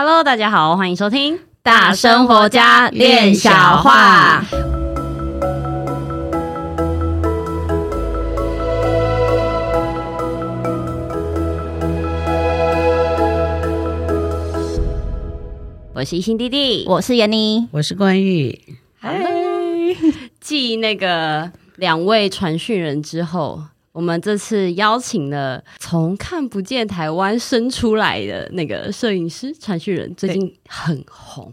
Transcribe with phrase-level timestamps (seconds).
[0.00, 4.44] Hello，大家好，欢迎收听大生活家练小话。
[15.92, 18.56] 我是一心弟弟，我是妍妮，我是关玉。
[19.00, 19.20] 嗨，
[20.38, 23.64] 继那个两位传讯人之后。
[23.98, 31.52] 我们这次邀请了从看不见台湾生出来的那个摄影师传讯人，最近很红。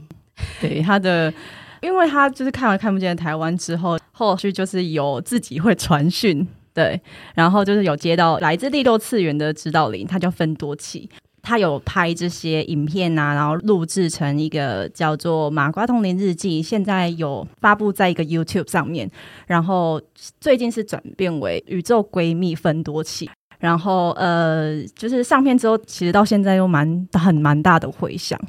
[0.62, 1.34] 对，他的，
[1.82, 7.02] 因为他就是看完看不见台湾之后，后续就是有自己会传讯，对，
[7.34, 11.10] 然后就是有接到来自第六次元的指导灵，他叫芬多奇。
[11.46, 19.10] 他有拍这些影片啊，然后录制成一个叫做《马瓜通灵日记》，现在有发布在一个 YouTube 上面。
[19.46, 20.02] 然后
[20.42, 23.30] 最近是转变为宇宙闺蜜分多期。
[23.60, 28.40] 然后呃，就是上片之后，其实到现在又蛮很蛮大的回响。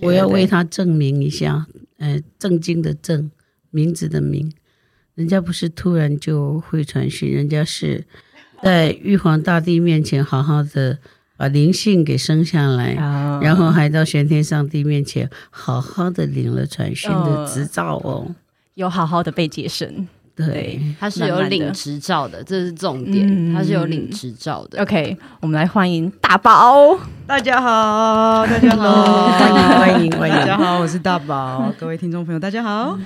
[0.00, 3.30] 我要为他证明一下，呃，正经的正，
[3.70, 4.52] 名字的名，
[5.14, 8.04] 人家不是突然就会传讯，人家是
[8.62, 10.98] 在玉皇大帝面前好好的。
[11.36, 18.26] 把灵性给生下来，哦、然后还到玄天上帝面前好好的领了传讯的执照哦，
[18.74, 24.80] 有好好的被接生，对，他是有领执照的，这是重点，他、嗯、是有领执照的。
[24.82, 32.96] OK，我们来欢迎大宝，大家好，大家好， 欢迎欢迎欢迎，大家好，我是大宝， 各位听众朋友，大家好。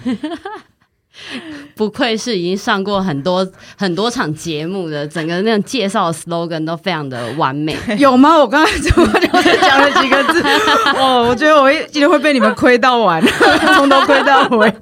[1.75, 7.77] 不愧是已经上过很多很多场节目的，整个那种介绍的 slogan 都非常的完美。
[7.99, 8.39] 有吗？
[8.39, 9.27] 我刚才怎么就
[9.61, 10.43] 讲了几个字？
[10.97, 13.23] 哦，我觉得我今天会被你们亏到完，
[13.75, 14.73] 从头亏到尾，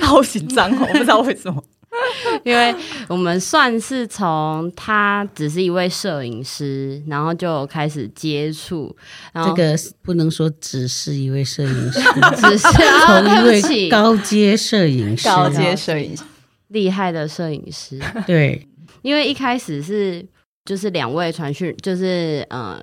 [0.00, 0.76] 好紧张哦！
[0.80, 1.62] 我不知道为什么。
[2.44, 2.74] 因为
[3.08, 8.94] 我们算是从他只是一位摄影师，然后就开始接触。
[9.32, 12.00] 然后这个不能说只是一位摄影师，
[12.36, 16.22] 只是从一位高阶摄影师，高阶摄影师，
[16.68, 18.00] 厉害的摄影师。
[18.26, 18.68] 对，
[19.02, 20.24] 因为一开始是
[20.64, 22.80] 就是两位传讯，就是呃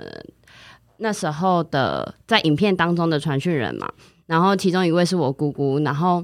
[0.97, 3.89] 那时候的在影片当中的传讯人嘛，
[4.25, 6.23] 然后其中一位是我姑姑，然后。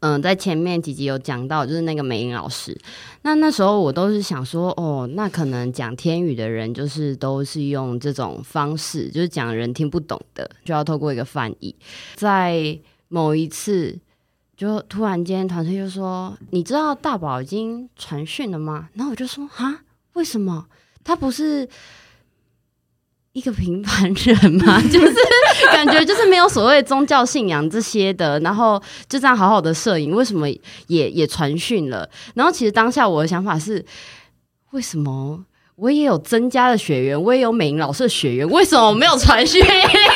[0.00, 2.76] 嗯，在前面几集有讲到，就是那个美英老师。
[3.22, 11.74] 那那时候我都是想说，哦，那可能讲天语的人，就是都是用这种方式，就是讲人听不懂的，就要透过一个翻译。
[12.14, 13.98] 在某一次，
[14.56, 19.82] 就突然间团队就说：“你知道大宝已经传讯了吗？”然后我就说：“啊，
[20.12, 20.66] 为什么？
[21.02, 21.68] 他不是？”
[23.36, 25.14] 一个平凡人嘛， 就是
[25.70, 30.48] 感觉就是没有所谓宗教信仰这些的，然后就这样好好的摄影，为什么
[30.86, 32.08] 也也传讯了？
[32.34, 33.84] 然后其实当下我的想法是，
[34.70, 39.62] 为什么我也有增加的学员，我也有美玲老师的学员，为什么我没有传讯？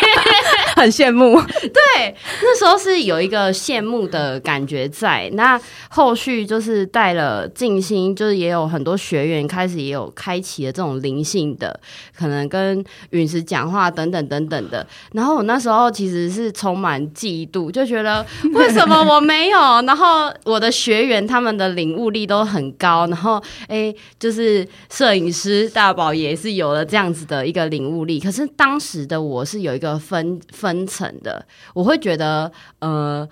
[0.81, 5.29] 很羡慕， 对，那时候是有一个羡慕的感觉在。
[5.35, 5.61] 那
[5.91, 11.79] 后续就是带了静心，就是也有很多学员开始也有开启了这种灵性的，
[12.17, 14.87] 可能跟陨石讲话等等等等的。
[15.13, 18.25] 然后我那时候其实是充满嫉妒，就觉得
[18.55, 19.61] 为什么我没有？
[19.83, 28.19] 然后我的学员他们的领悟力都很高，然后哎，就是摄影师大宝也是有了这样子的一个领悟力。
[28.19, 30.70] 可是当时的我是有一个分分。
[30.71, 31.45] 分层的，
[31.75, 33.29] 我会觉得，呃，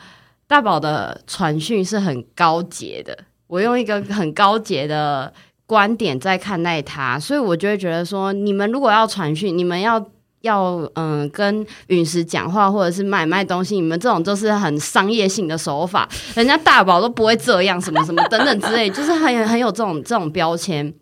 [0.49, 3.17] 大宝的传讯是很高洁的，
[3.47, 5.33] 我用一个很高洁的
[5.67, 10.05] 观点在看待他，所以我就会觉得说，你们如果要传讯，你们要
[10.41, 20.93] 要嗯、跟陨石讲话，或者是买卖东西，你们这种就是很商业性的手法，人家大宝都不会这样，什么什么等等之类，就是很很有这种这种标签。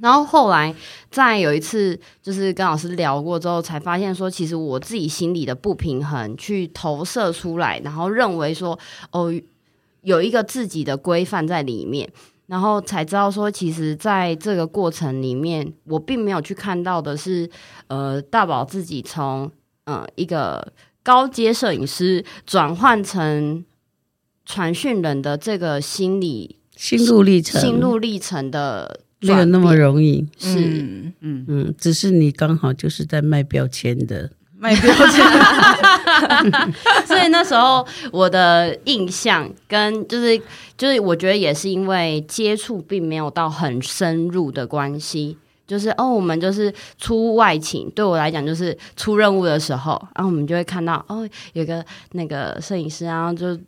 [0.00, 0.74] 然后后来
[1.08, 8.76] 在有一次，就是跟老师聊过之后，才发现说，其实我自己心里的不平衡去投射出来，然后认为说，
[9.12, 9.32] 哦，
[10.02, 12.10] 有一个自己的规范在里面，
[12.46, 17.48] 然后才知道说，其实在这个过程里面，我并没有去看到的是，
[17.86, 19.48] 呃，大宝自己从
[19.84, 20.72] 呃一个
[21.04, 23.64] 高阶摄影师转换成
[24.44, 29.02] 传讯人的这个心理心路历程，心路历程的。
[29.20, 30.58] 没有那么容易，是。
[30.58, 31.14] 嗯。
[31.20, 35.24] 嗯，嗯，只是你刚好就是在卖标签的，卖标签，
[37.06, 40.38] 所以那时候我的印象跟就是
[40.76, 51.82] 就是我觉得也是因为接触并没有到很深入的关系，就是哦，我们就是出外勤，对我来讲就是出任务的时候，然后我们就会看到哦，有个
[52.12, 53.58] 那个摄影师，然后就。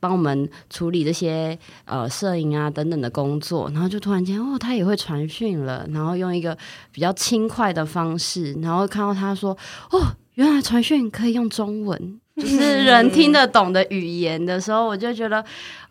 [0.00, 6.56] 帮我们处理这些呃摄影啊等等的工作，然后就突然间哦，他也会传讯了，然后用一个
[6.90, 9.56] 比较轻快的方式，然后看到他说
[9.90, 10.00] 哦，
[10.34, 15.44] 原来传讯可以用中文， 就是人听得懂的语言的时候，我就觉得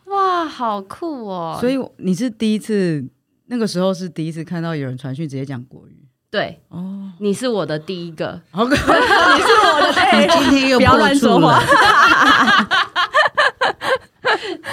[0.05, 1.57] 哇，好酷哦！
[1.61, 3.05] 所以你是第一次，
[3.45, 5.97] 那个时候是第一次看到有人传讯直接讲国语。
[6.29, 8.99] 对哦，你是我的第一个，好可爱，
[9.35, 11.61] 你是我的第一个，今天又不要乱说话。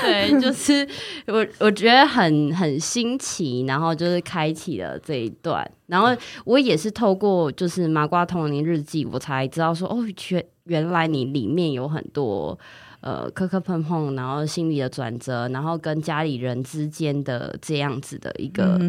[0.08, 0.88] 对， 就是
[1.26, 6.08] 我我觉得很很新奇，然后就是开启了这一段，然后
[6.44, 9.99] 我也是透过就是麻瓜通灵日记，我才知道说哦，
[10.31, 12.58] 原原来你里面有很多
[13.00, 18.81] 呃磕磕碰碰，然后心理的转折，然后跟家里人之间的这样子的一个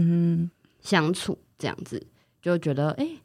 [0.82, 2.02] 相处，这样子。
[2.42, 3.20] 就觉得哎、欸，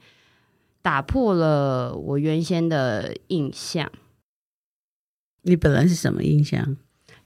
[0.82, 3.90] 打破了我原先的印象。
[5.42, 6.76] 你本来是什么印象？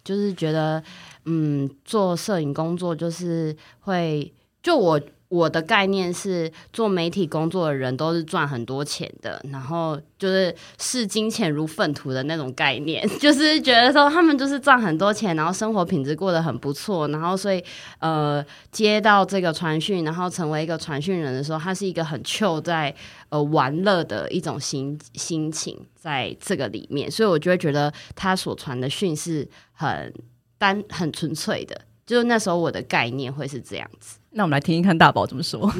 [0.08, 0.82] 就是觉得，
[1.26, 4.32] 嗯，做摄影工作就是会，
[4.62, 4.98] 就我。
[5.28, 17.62] 我的概念是，做媒体工作的人都是赚很多钱的，然后就是视金钱如粪土的那种概念， 就是觉得说他们就是赚很多钱，然后生活品质过得很不错，然后所以
[17.98, 18.42] 呃
[18.72, 22.94] 接到这个传讯，然后成为一个传讯人的时候，他是一个很 chill 在
[23.28, 30.10] 呃玩乐的一种心心情在这个里面，所以我就会觉得他所传的讯是很
[30.56, 34.17] 单很纯粹的，就是那时候我的概念会是这样子。
[34.32, 35.60] 那我们来听听看大宝怎么说。
[35.62, 35.70] 我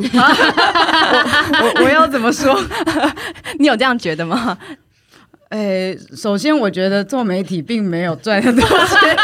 [1.77, 2.59] 我，我要怎么说？
[3.59, 4.57] 你有这样觉得吗？
[5.51, 9.17] 诶、欸，首先我觉得做媒体并没有赚很多钱，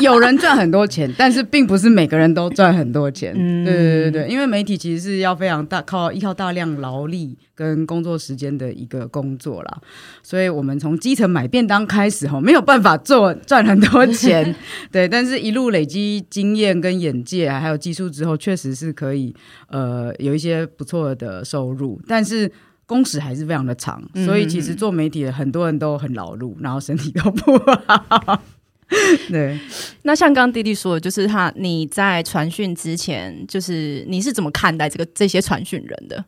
[0.00, 3.32] 有人赚很多钱，但是并不是每个人都赚很多钱。
[3.36, 9.78] 嗯，对对对对，因为媒体其实是要非常大靠依靠大量劳力跟工作时间的一个工作啦，
[10.22, 14.54] 所以我们从基层买便当开始哈，没有办法做赚很多钱，
[14.92, 19.34] 对，但是一路累积经验跟眼界还有技术之后，确实是可以
[19.68, 22.50] 呃有一些不错的收入，但是。
[22.86, 28.42] 工时还是非常的长，所以其实做媒体的很多人都很劳碌，然后身体都不好。
[29.30, 29.58] 对，
[30.02, 36.24] 那像刚刚弟弟说的，就是他你在传讯之前，就是你是怎么看待这个这些传讯人的？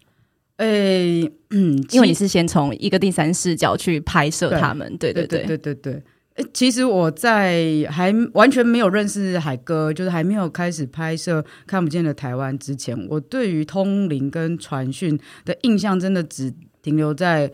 [0.57, 6.03] 诶、欸，嗯，因为你是先从一个第三视角去拍摄他们，对对对对对对。
[6.53, 16.53] 其实我在还完全没有认识海哥，就是还没有开始拍摄《看不见的台湾》之前，我对于通灵跟传讯的印象，真的只
[16.83, 17.51] 停留在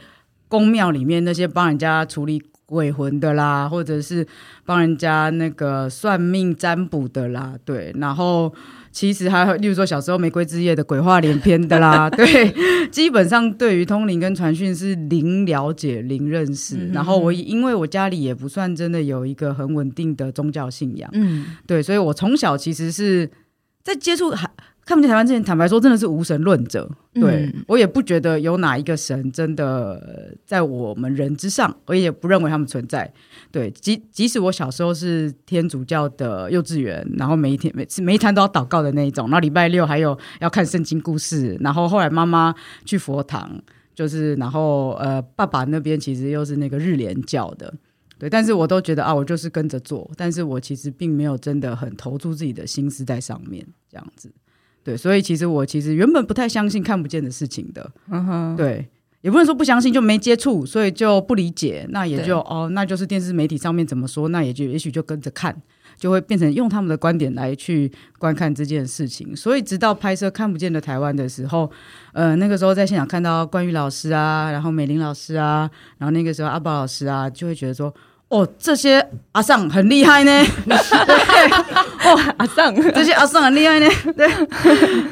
[0.49, 4.27] 宫庙里面那些帮人家处理鬼魂的啦，或者是
[4.65, 8.53] 帮人家那个算命占卜的啦，对，然后。
[8.95, 16.77] 其实还有，例如说小时候《玫瑰之夜》的鬼话连篇的啦， 对，基本上对于通灵跟传讯是零了解、零认识。
[16.77, 23.31] 嗯、然后我因为我家里也不算真的有一个很稳定的宗教信仰，嗯，对，所以我从小其实是
[23.83, 24.47] 在接触还
[24.85, 26.91] 看不见台湾之前，坦白说真的是无神论者。
[27.15, 33.13] 对、嗯、我也不觉得有哪一个神真的在我们人之上，我也不认为他们存在。
[33.51, 43.63] 对，即即使我小时候是天主教的幼稚园，然后每一天每次每一餐都要祷告的那一种，然后礼拜六还有要看圣经故事，然后后来妈妈去佛堂，
[43.95, 47.73] 就是然后呃爸爸那边其实又是那个日莲教的，
[48.19, 54.33] 对，但是我都觉得啊，我就是跟着做，但是我其实并没有真的很投注自己的心思在上面，这样子，
[54.85, 58.89] 对，所以其实我其实原本不太相信看不见的事情的，嗯哼，对。
[59.21, 61.87] 也不能说不相信，就没接触，所以就不理解。
[61.91, 65.57] 那也就哦，那就是电视媒体上面怎么说，那也就也许就跟着看，
[65.97, 69.37] 就会变成用他们的观点来去观看这件事情。
[69.37, 71.71] 所以直到拍摄看不见的台湾的时候，
[72.13, 77.95] 呃，那个时候在现场看到关于老师啊，然后美玲老师啊，然后那个时候阿宝老师啊，就会觉得说。
[78.33, 80.43] 哦，这些阿尚很厉害呢。
[80.65, 80.75] 对，
[82.11, 83.87] 哦，阿桑， 这些阿桑很厉害呢。
[84.17, 84.27] 对，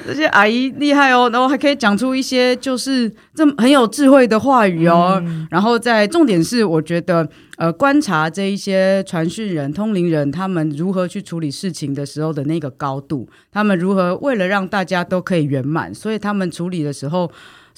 [0.07, 5.21] 这些阿姨厉害哦，然后还可以讲出一些就是这么很有智慧的话语哦。
[5.23, 17.31] 嗯、然后在重点是，我觉得呃，观察这一些传讯人、通灵人，他们如何去处理事情的时候的那个高度，他们如何为了让大家都可以圆满，所以他们处理的时候。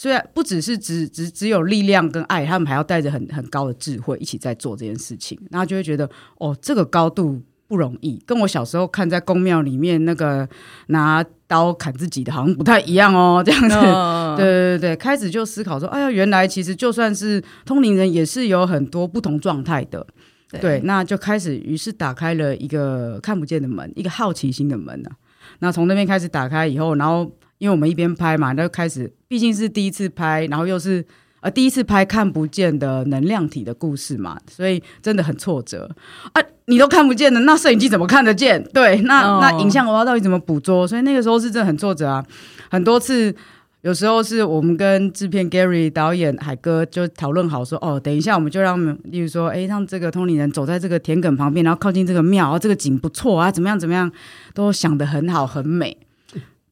[0.02, 10.48] 虽然不只是只只只有力量跟爱，他们还要带着很很高的智慧一起在做这件事情，然后就会觉得哦，这个高度不容易，跟我小时候看在宫庙里面那个
[10.88, 20.04] 拿刀砍自己的好像不太一样哦，这样子， 哦、对对对对，开始就思考说，哎呀，原来其实就算是通灵人，也是有很多不同状态的，
[20.50, 25.14] 对，对，那就开始于是打开了一个看不见的门，一个好奇心的门呢、啊，
[25.60, 27.30] 那从那边开始打开以后，然后。
[27.62, 31.04] 因为我们一边拍嘛，那就开始，毕竟是第一次拍，然后又是
[31.38, 35.88] 呃第一次拍看不见的能量体的故事嘛，所以真的很挫折
[36.32, 36.42] 啊！
[36.64, 38.60] 你都看不见的，那摄影机怎么看得见？
[38.74, 40.88] 对，那、哦、那影像我要到底怎么捕捉？
[40.88, 42.26] 所以那个时候是真的很挫折啊，
[42.68, 43.32] 很多次
[43.82, 54.10] 有时候是我们跟制片 Gary 导演海哥就讨论好说，哦，等一下我们就让，例如说，哎，让这个通灵人走在这个田埂旁边，然后靠近这个庙，这个景不错啊，怎么样怎么样，
[54.52, 55.96] 都想得很好很美。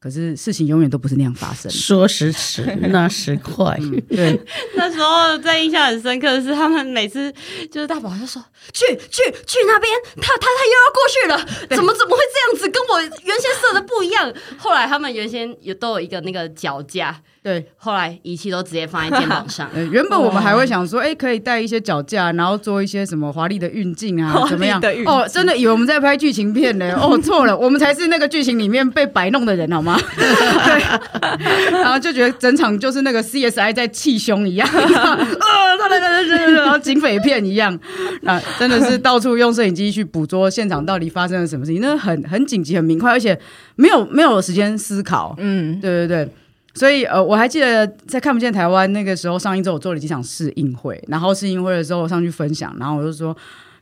[0.01, 1.71] 可是事情永远都不是那样发生。
[1.71, 3.77] 说时迟，那时快。
[3.79, 4.41] 嗯、对，
[4.73, 7.31] 那时候在印象很深刻的是，他们每次
[7.71, 8.43] 就是大宝就说
[8.73, 14.33] 去去去那边，他他他又要过去了，怎么怎么会这样子，跟我原先设的不一样。
[14.57, 17.21] 后来他们原先也都有一个那个脚架。
[17.43, 19.67] 对，后来仪器都直接放在肩膀上。
[19.91, 24.79] 原本我们还会想说，哎、欸，可以带一些脚架，然后做一些什么华丽的运镜啊，怎么样？
[25.07, 26.95] 哦，真的以为我们在拍剧情片呢。
[27.01, 29.99] 哦，错了，我们才是那个剧情里面被摆弄的人，好吗？
[30.15, 31.81] 对。
[31.81, 35.15] 然后就觉得整场就是那个 CSI 在气胸一样，啊，
[35.89, 37.75] 对对对对对，然后警匪片一样，
[38.21, 43.39] 那真的是到处用摄影机去捕捉现场到底发生了什么事情，那很很紧急、很明快，而且
[43.75, 45.35] 没有没有时间思考。
[45.39, 46.29] 嗯，对对对。
[46.73, 53.35] 所以呃，我还记得在看不见台湾那个时候上映之后，我做了几场试映会，然后试映会的时候我上去分享，然后我就说，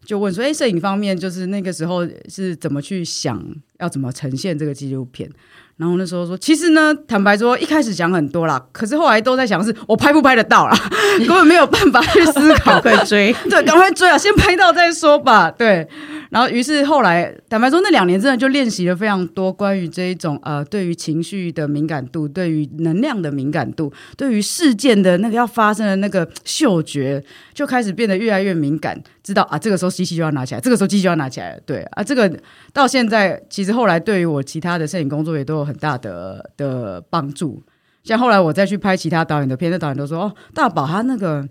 [0.04, 3.44] 就问说，哎，摄影方面就是那个时候是怎么去想
[3.80, 5.30] 要怎么呈现这个纪录片？
[5.80, 10.78] 然后那时候说，其实呢，坦白说，一开始想很多啦，可是后来都在想是我拍不拍得到啦，
[11.20, 15.88] 根本没有办法去思考，快追， 对，赶快追啊，先拍到再说吧，对。
[16.32, 27.24] 然后，于是后来，坦白说，那两年真的就练习了非常多关于这一种呃，对于情绪的敏感度，对于能量的敏感度，对于事件的那个要发生的那个嗅觉，
[27.56, 32.32] 就开始变得越来越敏感，知道啊，这个时候机器就要拿起来，这个时候机器就要拿起来，对啊，这个
[32.72, 37.64] 到现在其实后来对于我其他的摄影工作也都有很大的的帮助。
[38.04, 41.48] 像后来我再去拍其他导演的片，那导演都说哦，大宝他那个。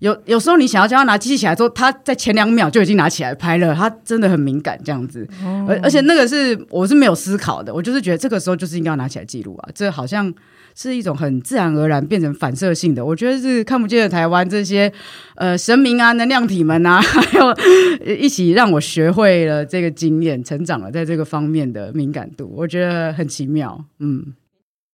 [0.00, 5.28] 有有时候你想要叫他拿机器起来之后，他在前两秒就已经拿起来拍了，他真的很敏感这样子，
[5.66, 10.32] 而、哦、而且那个是我是没有思考的，我就是觉得这个时候就是应该要拿起来记录啊，这好像
[10.80, 14.92] 是一种很自然而然变成反射性的，我觉得是看不见的台湾这些
[15.34, 24.34] 呃神明啊、能量体们啊， 还有一起让我学会了这个经验，成长了在这个方面的敏感度，我觉得很奇妙，嗯。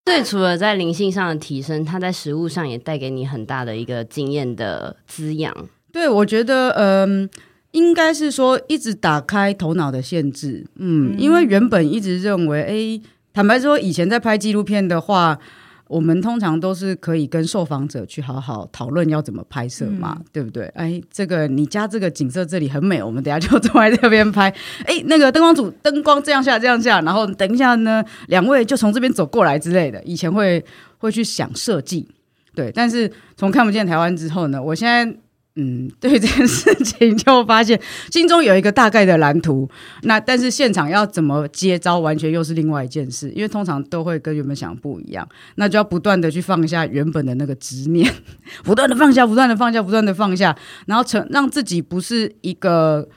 [0.07, 5.55] 对，除了在灵性上的提升，它在食物上也带给你很大的一个经验的滋养。
[5.93, 7.41] 对，我觉得，嗯、呃，
[7.73, 15.39] 应该是说一直打开头脑的限制，嗯，嗯，因为原本一直认为，哎，坦白说，以前在拍纪录片的话。
[15.87, 20.65] 我们通常都是可以跟受访者去好好讨论要怎么拍摄嘛，嗯、对不对？
[20.75, 24.49] 哎，这个你家这个景色这里很美，我们等下就坐在这边拍。
[24.87, 30.03] 哎，那个灯光组灯光这样下这样下，然后等一下呢，两位就从这边走过来之类的。
[30.05, 30.65] 以前会
[30.99, 32.09] 会去想设计，
[32.55, 35.19] 对，但是从看不见台湾之后呢，我现在。
[35.57, 37.81] 嗯， 对这件事情就发现
[38.11, 39.69] 心中有一个大概的蓝图，
[40.03, 43.31] 那但是现场要怎么接招，完全又是另外一件事。
[43.31, 48.13] 因为通常都会跟原本想不一样，那就要不断的去放下原本的那个执念，
[48.65, 50.57] 不断的放下，不断的放下，不断的放下，
[50.87, 53.09] 然后成让自己不是一个。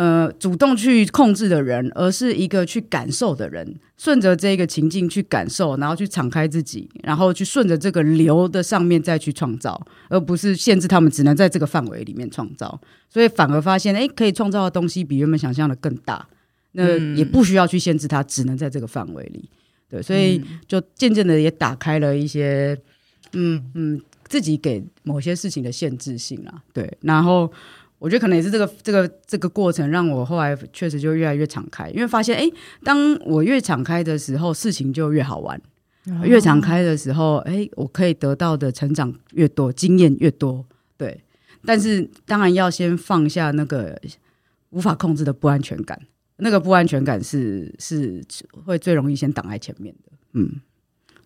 [0.00, 9.78] 呃，主动去控制的人，而是一个去感受的人，顺着这个情境去感受，然后去敞开自己，然后去顺着这个流的上面再去创造，
[10.08, 12.80] 而不是限制他们只能在这个范围里面创造。
[13.10, 16.26] 所以反而发现，哎，可以创造的东西比原本想象的更大。
[16.72, 19.50] 那也不需要去限制他，只能在这个范围里。
[19.90, 22.74] 对，所以就渐渐的也打开了一些，
[23.34, 26.62] 嗯嗯，自己给某些事情的限制性啊。
[26.72, 27.52] 对，然后。
[28.00, 32.50] 我觉得可能也是这个这个这个过程，让我后来确实就越来越敞开，因为发现，哎，
[32.82, 35.54] 当我越敞开的时候，事情就越好玩；
[36.06, 40.64] 哦、越敞开的时候，哎，我可以得到的成长越多，经验越多。
[40.96, 41.22] 对，
[41.62, 44.00] 但是当然要先放下那个
[44.70, 46.00] 无法控制的不安全感，
[46.38, 48.24] 那个不安全感是是
[48.64, 50.12] 会最容易先挡在前面的。
[50.32, 50.50] 嗯，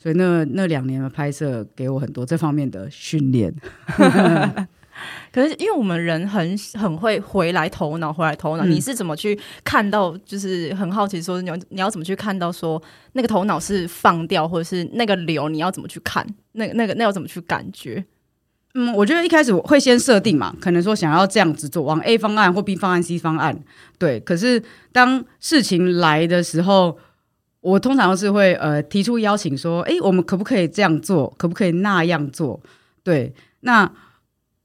[0.03, 3.55] 所以那那两年的拍摄给我很多这方面的训练。
[5.33, 8.65] 可是，因为我们人很很会回来头脑，回来头脑。
[8.65, 10.17] 嗯、你是怎么去看到？
[10.25, 12.53] 就是很好奇，说你要你要怎么去看到？
[12.53, 12.81] 说
[13.15, 16.25] 那个头脑是放掉，或者是那个流，你要怎么去看？
[16.53, 18.05] 那个那个那要怎么去感觉？
[18.75, 23.59] 嗯，我觉得一开始我会先设定嘛，可能说想要这样子做，往 A 方案或 B 方案、C 方案。
[23.99, 26.97] 对，可是当事情来的时候，
[27.61, 31.35] 我通常是会呃提出邀请，说：哎，我们可不可以这样做？
[31.37, 32.61] 可不可以那样做？
[33.03, 33.91] 对，那。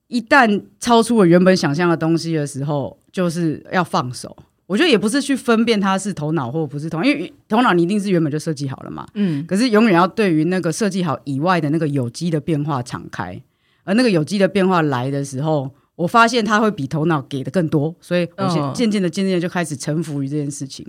[0.09, 4.35] 一旦超出我原本想象的东西的时候，就是要放手。
[4.65, 9.07] 我觉得也不是去分辨它是头脑或不是头脑，因为头脑你一定是原本就设计好了嘛。
[9.13, 9.43] 嗯。
[9.47, 13.41] 可是永远要对于那个设计好以外的那个有机的变化敞开，
[13.83, 20.85] 而那个有机的变化来的时候，我发现它会比头脑给的更多，所以我渐渐的、渐渐的就开始臣服于这件事情，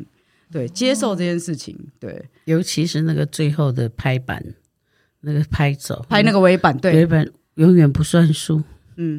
[0.51, 2.25] 对，接受这件事情，对。
[2.47, 4.43] 尤其是那个最后的拍板。
[5.23, 8.63] 那个拍走，拍那个尾板，对，尾板永远不算数。
[9.03, 9.19] 嗯，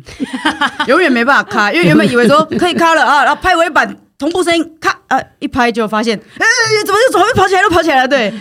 [0.85, 6.45] 永远没办法卡，因为原本以为说可以卡了啊，然后拍尾板同步声音，卡啊，一拍就发现，哎、
[6.85, 8.31] 怎么又怎么又跑起来，又跑起来了，对。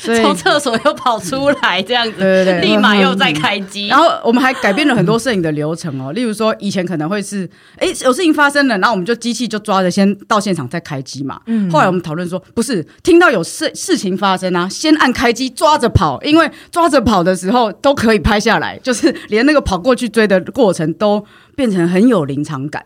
[0.00, 3.88] 从厕所又跑出来，这样子，对对对，立马又再开机。
[3.88, 11.40] 然后我们还改变了很多摄影的流程哦，例如说以前可能会是，哎，有事情发生了，然后我们就机器就抓着先到现场再开机嘛。
[11.46, 11.70] 嗯。
[11.70, 22.84] 后来我们讨论说，不是，听到有事事情发生啊，先按开机抓着跑，因为抓着跑的时候都可以拍下来，就是连那个跑过去追的过程都变成很有临场感。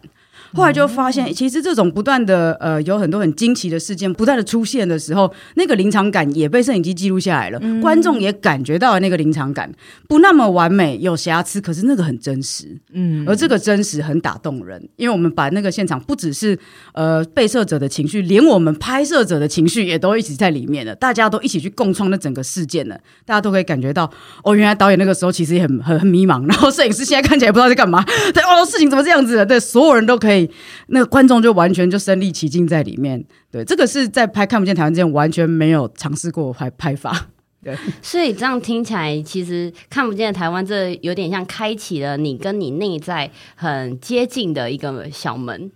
[0.55, 9.71] 后来就发现，其实这种不断的呃，有很多很惊奇的事件不断的出现的时候，那个临场感也被摄影机记录下来了，嗯、观众也感觉到了那个临场感，
[10.09, 16.59] 不那么完美，有瑕疵，可是那个很真实，嗯，而这个真实很打动人，因为我们把那个现场不只是
[16.93, 22.97] 呃被摄者的情绪，连我们拍摄者的情绪也都一起在里面了，大家都一起去共创那整个事件了，
[23.27, 24.11] 大家都可以感觉到，
[24.43, 30.44] 哦，原来导演那个时候其实也很很很迷茫，然后摄影师现在看起来不知道在干嘛，对，哦，事情怎么这样子的，对，所有人都可以。
[30.89, 37.29] 那个观众就完全就身临其境在里面，对，这个是在拍看不见台湾之前完全没有尝试过拍拍法，
[37.63, 37.77] 对。
[38.03, 45.71] 所以这样听起来，其实看不见的台湾，这有点像开启了你跟你内在很接近的一个小门。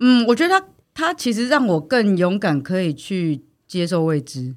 [0.00, 4.54] 嗯，我觉得他他其实让我更勇敢，可以去接受未知。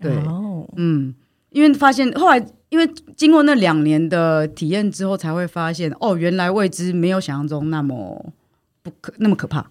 [0.00, 1.14] 对，哦、嗯，
[1.50, 8.32] 因为发现后来，因为经过那两年的体验之后，才会发现，哦，原来未知没有想象中那么。
[8.82, 9.70] 不可那么可怕，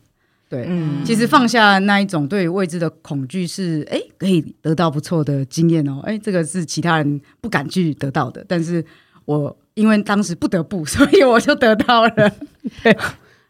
[0.49, 8.83] 对，嗯，其实放下那一种对未知的恐惧是，哎，可以得到不错的经验哦，哎，这个是其他人不敢去得到的，但是
[9.25, 12.11] 我因为当时不得不，所以我就得到了。
[12.83, 12.97] 对，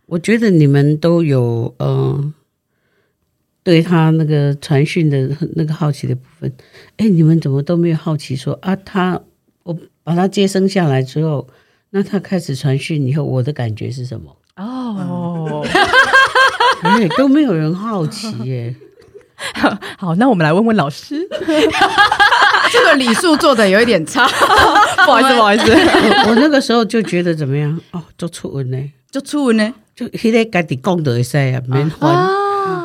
[0.05, 2.33] 我觉得你们都有，嗯、呃，
[3.63, 6.53] 对他那个传讯的那个好奇的部分，
[6.97, 8.75] 哎，你们怎么都没有好奇说啊？
[8.75, 9.21] 他
[9.63, 11.47] 我把他接生下来之后，
[11.89, 14.36] 那他开始传讯以后，我的感觉是什么？
[14.57, 15.65] 哦，
[16.81, 18.75] 哎，都没有人好奇耶。
[19.99, 21.27] 好，那我们来问问老师，
[22.71, 24.27] 这个礼数做的有一点差，
[25.05, 25.71] 不好意思，不好意思。
[26.27, 27.79] 我那个时候就觉得怎么样？
[27.91, 28.77] 哦，做初文呢，
[29.11, 32.07] 做初文呢，就现在该得功德赛啊，没还。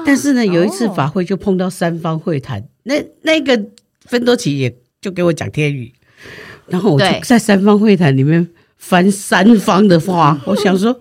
[0.05, 3.59] 但是呢，有一次法会就碰到三方会谈，那那个
[4.05, 5.90] 芬多奇也就给我讲天语，
[6.66, 11.01] 然后我就在三方会谈里面翻三方的话，我想说。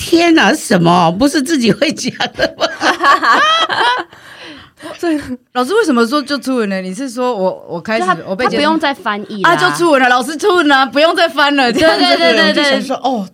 [0.00, 1.12] 天哪，什么？
[1.12, 2.66] 不是自己会讲的吗？
[4.98, 5.20] 所以
[5.52, 6.80] 老师为什么说就出文了？
[6.80, 9.54] 你是说我我开始我被他不用再翻译啊？
[9.54, 11.70] 就出文了，老师出文了，不用再翻了。
[11.72, 13.28] 对对对对对，就想说哦，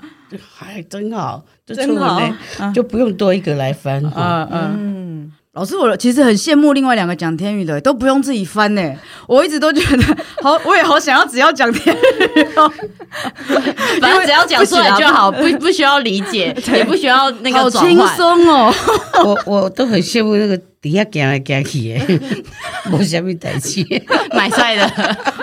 [0.55, 2.37] 还真好，就出文了，
[2.75, 4.03] 就不用多一个来翻。
[4.05, 5.33] 嗯嗯。
[5.57, 8.93] 老师，我其实很羡慕另外两个讲天语的，都不用自己翻呢。
[9.27, 10.05] 我一直都觉得
[10.43, 12.45] 好，我也好想要只要讲天语，
[14.03, 18.71] 反正只要讲出来就好，不不需要理解， 也不需要那个好轻松哦。
[19.25, 22.21] 我我都很羡慕那个底下讲来讲去的，
[22.93, 23.83] 没什么代志，
[24.35, 24.85] 买菜的，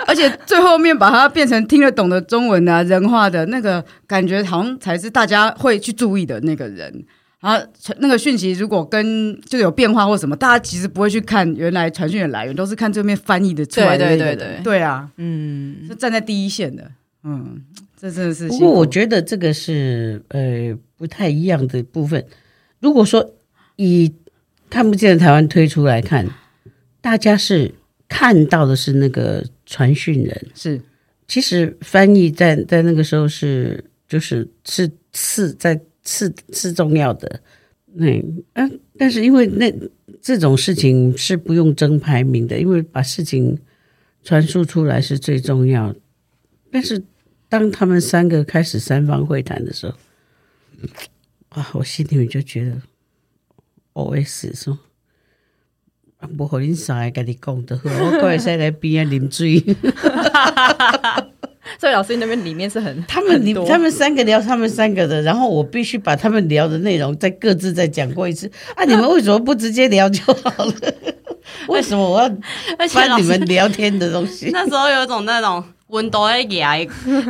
[0.06, 7.04] 而且最后面把它变成听得懂的中文啊，人话的那个感觉，好像才是大家会去注意的那个人。
[7.44, 7.62] 啊，
[7.98, 14.08] 那个讯息如果跟就有变化或什么，大家其实不会去看原来传讯的来源，都是看这边翻译的出来的。
[14.08, 16.90] 对对对对，对啊，嗯，是站在第一线的，
[17.22, 17.62] 嗯，
[18.00, 18.48] 这真的是。
[18.48, 22.24] 不过我觉得这个是呃不太一样的部分。
[22.80, 23.34] 如果说
[23.76, 24.10] 以
[24.70, 26.26] 看不见的台湾推出来看，
[27.02, 27.74] 大家是
[28.08, 30.80] 看到的是那个传讯人，是
[31.28, 35.78] 其实翻译在在那个时候是就是是是在。
[36.04, 37.40] 是是重要的，
[37.94, 38.06] 那
[38.52, 39.72] 嗯、啊，但是因为那
[40.20, 43.58] 这种事情是不用争排名的，因为把事情
[44.22, 45.94] 传输出来是最重要。
[46.70, 47.02] 但是
[47.48, 49.94] 当他们三个开始三方会谈的时候，
[51.50, 52.82] 啊，我心里面就觉得
[53.94, 54.78] ，OS 说，
[56.36, 59.62] 不和你三个跟你讲的，我过来再来边啊啉水。
[61.80, 68.84] 所以老师那边里面是很他们你他们三个聊他们三个的，然后我必须把他们聊的内容再各自再讲过一次啊！
[68.86, 70.74] 你们为什么不直接聊就好了？
[71.68, 72.28] 为什么我要
[72.88, 74.50] 翻你们聊天的东西？
[74.52, 76.76] 那时候有一种那种温度的牙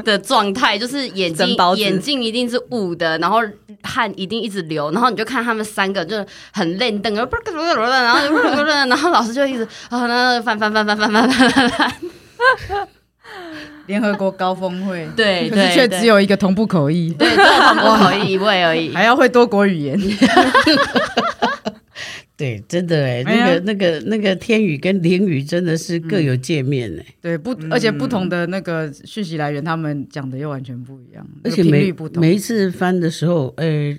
[0.04, 3.40] 的状态，就是眼睛眼睛一定是雾的，然后
[3.82, 11.92] 汗一定一直流，然后你就看他们三个就很累瞪，然后然后然后老师就一直啊，那翻翻翻翻翻翻翻翻。
[13.86, 19.98] 联合国高峰会， 对，可是却只有一个同步口译，对，只有同步口译一位而已， 还要会多国语言。
[22.36, 32.20] 对，真的哎，那个、那个、那个天宇跟灵宇真的是各有界面哎、对，不，而且不同的那个讯息来源，他们讲的又完全不一样，而且频率每不同。
[32.20, 33.96] 每一次翻的时候，呃，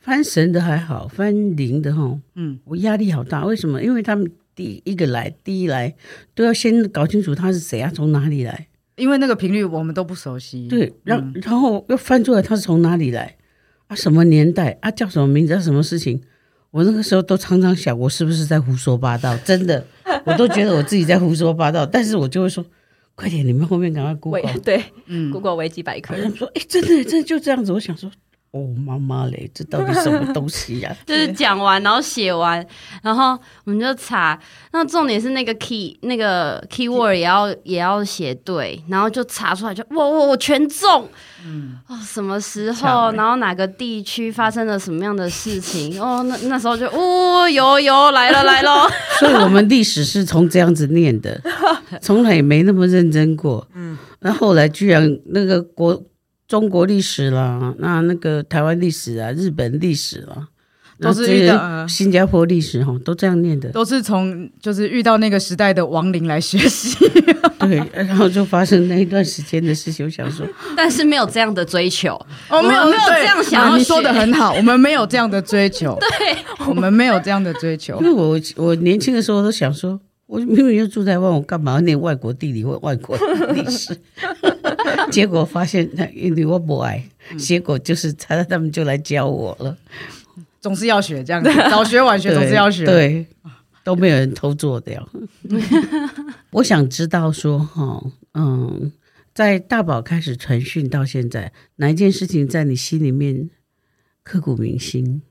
[0.00, 3.44] 翻神的还好，翻灵的哈，嗯，我压力好大。
[3.44, 3.80] 为什么？
[3.80, 5.94] 因为他们第一个来，第一来
[6.34, 8.66] 都要先搞清楚他是谁啊，从哪里来。
[8.96, 10.66] 因为那个频率我们都不熟悉。
[10.68, 13.36] 对，然、嗯然后又翻出来他是从哪里来
[13.88, 13.94] 啊？
[13.94, 14.90] 什么年代啊？
[14.90, 15.54] 叫什么名字？
[15.54, 15.60] 啊？
[15.60, 16.20] 什么事情？
[16.72, 19.36] 我那个时候都常常想，我是不是在胡说八道？
[19.38, 19.86] 真的，
[20.26, 21.86] 我都觉得我自己在胡说八道。
[21.86, 22.64] 但是我就会说，
[23.14, 24.58] 快点，你们后面赶快 Google。
[24.60, 26.22] 对，嗯，Google 维基百科他。
[26.22, 27.72] 们说，哎，真的，真的就这样子。
[27.72, 28.10] 我想说，
[28.56, 31.04] 哦，妈妈嘞，这到底什么东西呀、 啊？
[31.06, 32.66] 就是讲完，然后写完，
[33.02, 34.38] 然后我们就查。
[34.72, 41.08] 那重点是那个 key，那个 keyword 也要也要写对，然后就查出来就，就哇哇，我全中。
[41.44, 46.00] 嗯，哦，什么时候，然后哪个地区发生了什么样的事情？
[46.02, 48.88] 哦，那那时候就，哦，有有来了来了。
[49.20, 51.40] 所以我们历史是从这样子念的，
[52.00, 53.66] 从来也没那么认真过。
[53.74, 56.02] 嗯，那后来居然那个国
[56.48, 60.48] 中国历史啦，那那个台湾历史啊，日本历史啦。
[60.98, 66.96] 都是遇到、呃、新加坡历史哈，都这样念的，都是从就是遇到那个时代的亡灵来学习。
[67.60, 70.06] 对，然后就发生那一段时间的事情。
[70.06, 73.76] 我想说，但是没有这样的追求，我们有没有这样想、啊。
[73.76, 75.98] 你说的很好，我们没有这样的追求。
[76.00, 78.00] 对，我们没有这样的追求。
[78.00, 83.18] 因为我我年轻的时候都想说，我明明就住台湾，我干嘛要念外国地理或外国
[83.52, 83.94] 历史？
[85.10, 87.02] 结果发现，因为我不爱，
[87.38, 89.76] 结果就是他他们就来教我了。
[90.60, 93.26] 总是要学这样子， 早学晚学总是要学，对，对，
[93.84, 95.08] 都没有人偷做掉。
[96.50, 98.02] 我想知道说，哈，
[98.34, 98.90] 嗯，
[99.32, 103.50] 在大宝开始传讯到现在，哪一件事情在你心里面
[104.24, 105.22] 刻骨铭心？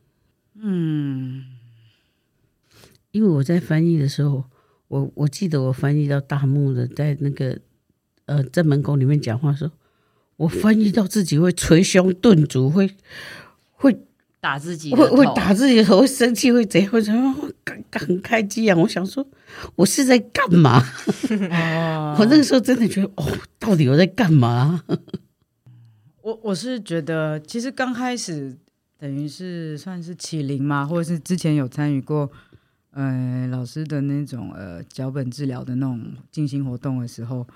[0.58, 1.44] 嗯，
[3.12, 4.46] 因为我在翻译的时候，
[4.88, 7.60] 我我记得我翻译到大木的在那个
[8.26, 9.72] 呃在门口里面讲话的时候，
[10.38, 12.92] 我翻译到自己会捶胸顿足，会
[13.72, 13.98] 会。
[14.42, 16.92] 打自己会会打自己的头，会生气，会怎样？
[16.92, 17.36] 会怎样？
[17.94, 18.78] 很开机啊！
[18.78, 19.26] 我想说，
[19.76, 20.80] 我是在干嘛？
[21.50, 23.26] 哦、 我那个时候真的觉得，哦，
[23.58, 24.84] 到底我在干嘛？
[26.22, 28.56] 我我是觉得，其实刚开始
[29.00, 32.30] 等于是算是启灵嘛，或者是之前有参与过，
[32.92, 37.48] 呃，老师的那种呃脚本治疗的那种进行活动的时候。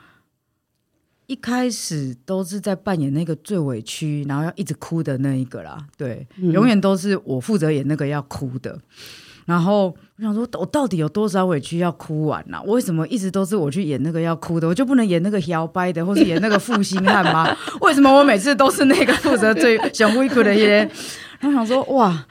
[1.30, 8.76] 一开始都是在扮演那个最委屈，然后要一直哭的那一个啦，对，嗯、永远都是我负责演那个要哭的。
[9.46, 12.64] 然后我想说，我到底有多少委屈要哭完呢、啊？
[12.66, 14.68] 为什么一直都是我去演那个要哭的？
[14.68, 17.56] 我就不能演那个摇摆的，或是演那个负心汉吗？
[17.82, 20.80] 为什么我每次都是那个负责最 想委屈的一些？
[21.40, 22.26] 然后想说，哇。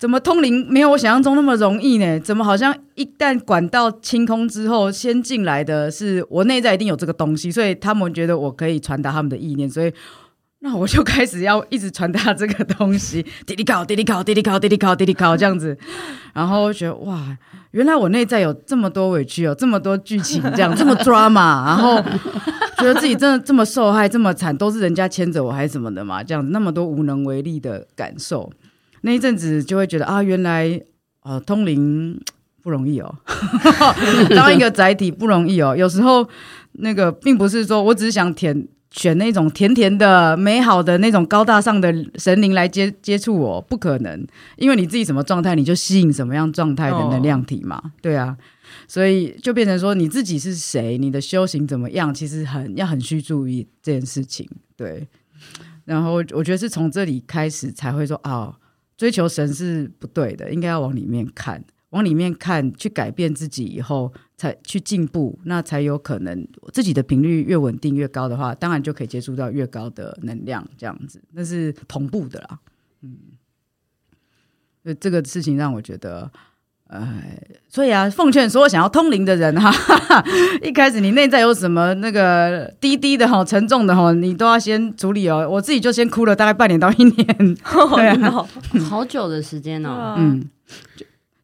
[0.00, 2.18] 怎么通灵没有我想象中那么容易呢？
[2.20, 9.92] 怎么好像一旦管道清空之后，先进来的是我内在一定有这个东西，所以他们觉得我可以传达他们的意念，所以
[10.60, 15.76] 那我就开始要一直传达这个东西， 滴滴考，滴滴考，滴滴考，滴滴考，滴滴考这样子，
[16.32, 17.36] 然后觉得哇，
[17.72, 22.02] 原来我内在有这么多委屈，有这么多剧情，这样 这么 drama，然后
[22.78, 28.50] 觉得自己真的这么受害，这么惨，都是人家牵着我还是什么的嘛，这样那么多无能为力的感受。
[29.02, 30.80] 那一阵子就会觉得啊，原来
[31.22, 32.20] 呃通灵
[32.62, 33.14] 不容易哦，
[34.36, 35.74] 当一个载体不容易哦。
[35.74, 36.28] 有时候
[36.72, 47.80] 那个并不是说我只是想填选那种甜甜的、美好的那种高大上的神灵来接接触我，不可能，因为你自己什么状态，你就吸引什么样状态的能量体嘛。
[47.82, 48.36] 哦、对啊，
[48.86, 54.46] 所以就变成说你自己是谁，你的修行怎么样，其实很要很需注意这件事情。
[54.76, 55.08] 对，
[55.86, 58.30] 然后我觉得是从这里开始才会说啊。
[58.32, 58.54] 哦
[59.00, 72.60] 追求神是不对的，应该要往里面看，往里面看，去改变自己以后，才去进步，那才有可能自己的频率越稳定越高的话，当然就可以接触到越高的能量，这样子，那是同步的啦。
[73.00, 73.16] 嗯，
[75.00, 76.30] 这个事情让我觉得。
[76.90, 80.24] 哎，所以啊，奉劝所有想要通灵的人哈，哈，哈，
[80.60, 85.48] 一开始你内在有什么那个低低的哈、沉重的哈，你都要先处理哦。
[85.48, 87.26] 我自己就先哭了大概半年到一年，
[87.94, 88.48] 对啊，
[88.88, 90.16] 好久的时间哦。
[90.18, 90.44] 嗯，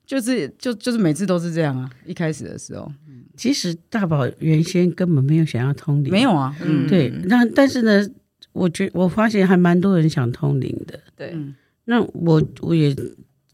[0.05, 1.89] 就就是就就是每次都是这样啊。
[2.05, 2.91] 一开始的时候，
[3.37, 6.53] 其实大宝原先根本没有想要通灵，没有啊。
[6.61, 7.09] 嗯，对。
[7.27, 8.05] 那但是呢，
[8.53, 10.99] 我觉我发现还蛮多人想通灵的。
[11.17, 11.37] 对，
[11.85, 12.93] 那我我也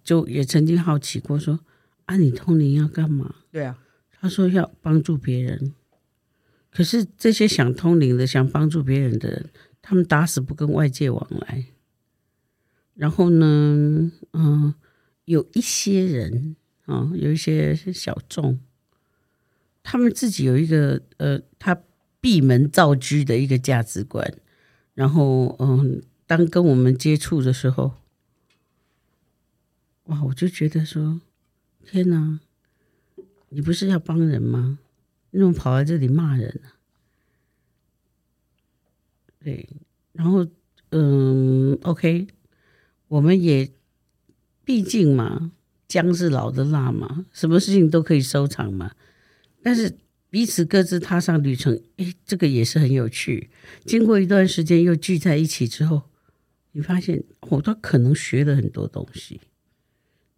[0.03, 1.61] 就也曾经好奇过说。
[2.13, 3.37] 啊，你通灵要干嘛？
[3.51, 3.79] 对啊，
[4.11, 5.73] 他说要帮助别人。
[6.71, 11.67] 可是这些想通灵的、想帮助别人的人，他们打死不跟外界往来。
[12.95, 14.75] 然后呢，嗯、呃，
[15.25, 18.61] 有一些人啊、哦，有一些小众，
[19.83, 21.83] 他们自己有一个呃，他
[22.21, 24.35] 闭门造车的一个价值观，
[24.93, 27.95] 然后嗯，当跟我们接触的时候，
[30.05, 31.21] 哇，我就觉得说，
[31.85, 32.41] 天哪，
[33.51, 34.79] 你不是要帮人吗？
[35.31, 36.71] 你怎么跑来这里骂人呢、
[39.39, 39.69] 对，
[40.13, 40.47] 然后
[40.91, 42.27] 嗯，OK，
[43.09, 43.71] 我们也
[44.65, 45.53] 毕竟嘛。
[45.89, 48.93] 姜是老的辣嘛，什么事情都可以收场嘛。
[49.63, 49.99] 但是
[50.31, 53.51] 彼此各自踏上旅程，诶，这个也是很有趣。
[53.85, 56.05] 经过一段时间又聚在一起之后，
[56.73, 59.39] 你发现我都可能学了很多东西，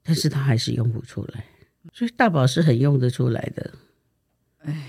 [0.04, 1.44] 但是他还是用不出来。
[1.92, 3.70] 所以大宝是很用得出来的。
[4.58, 4.82] 哎，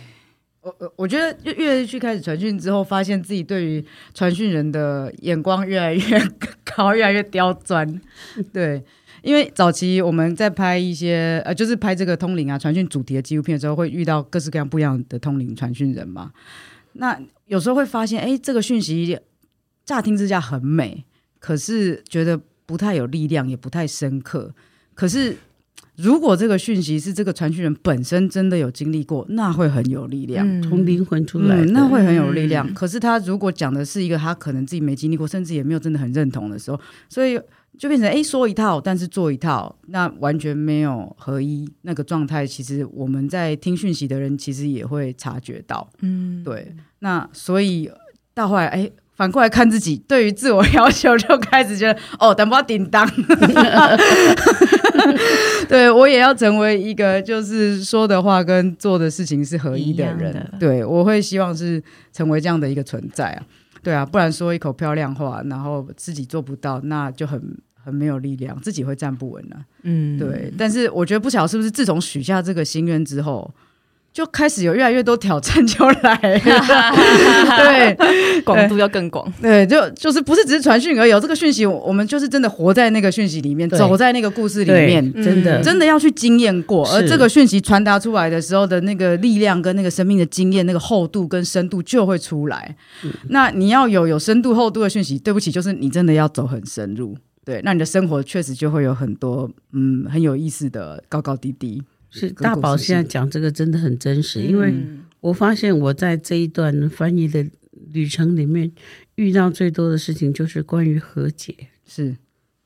[0.62, 6.02] 我我我觉得越去开始传讯之后，发现自己对于传讯人的眼光越来越
[6.64, 8.02] 高，越来越刁钻。
[8.54, 8.84] 对。
[9.22, 16.32] 因为早期我们在拍一些呃，就是拍这个通灵啊、传讯主题的纪录片的时候，会遇到各式各样不一样的通灵传讯人嘛。
[16.94, 19.20] 那有时候会发现，哎，这个讯息
[19.84, 21.06] 乍听之下很美，
[21.40, 24.54] 可是觉得不太有力量，也不太深刻。
[24.96, 25.38] 可是
[25.96, 32.68] 如果这个讯息是这个传讯人本身真的有经历过，那会很有力量，嗯、从灵魂出来、嗯，那会很有力量。
[32.68, 37.40] 嗯、可是他如果讲的是一个他可能自己没经历过，甚至也没有真的很认同的时候，所以。
[37.78, 42.48] 就变成哎，说一套，但是做一套，那完全没有合一那个状态。
[42.48, 46.74] 其实我们在听讯息的人，其实也会察觉到，嗯，对。
[47.00, 47.92] 那所以
[48.34, 53.10] 到后来，哎，反过来看自己，对于自我要求就开始觉得， 哦，等不到叮当，
[55.70, 60.34] 对我也要成为一个就是说的话跟做的事情是合一的人。
[60.34, 63.44] 的对，我会希望是成为这样的一个存在啊。
[63.82, 67.42] 对啊，不然说一口漂亮话，然后自己做不到，那就很
[67.82, 69.62] 很没有力量，自己会站不稳了啊。
[69.84, 70.52] 嗯，对。
[70.58, 73.54] 但是我觉得不晓得是不是自从许下这个心愿之后。
[74.16, 76.40] 就开始有越来越多挑战就来了，
[77.60, 85.62] 对，广度要更广，对，就就是不是只是传讯而已，有这个讯息，我们就是真的活在那个讯息里面，走在那个故事里面，真的。
[85.62, 92.74] 真的要去经验过，而这个讯息传达出来的时候的那个力量跟那个生命的经验，那个厚度跟深度就会出来。
[93.28, 101.84] 那你要有有深度厚度的讯息，对不起，就是你真的要走很深入，对，那你的生活确实就会有很多嗯很有意思的高高低低。
[102.16, 104.74] 是大宝现在讲这个真的很真实，因为
[105.20, 107.46] 我发现我在这一段翻译的
[107.92, 108.72] 旅程里面
[109.16, 111.54] 遇到最多的事情就是关于和解，
[111.86, 112.16] 是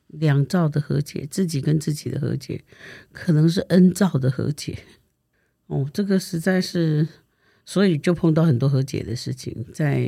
[0.08, 2.64] 两造的和解，自己跟自己的和解，
[3.12, 4.78] 可能是 N 造的和解。
[5.68, 7.08] 哦，这个实在是，
[7.66, 10.08] 所以就碰到很多和解的事情，在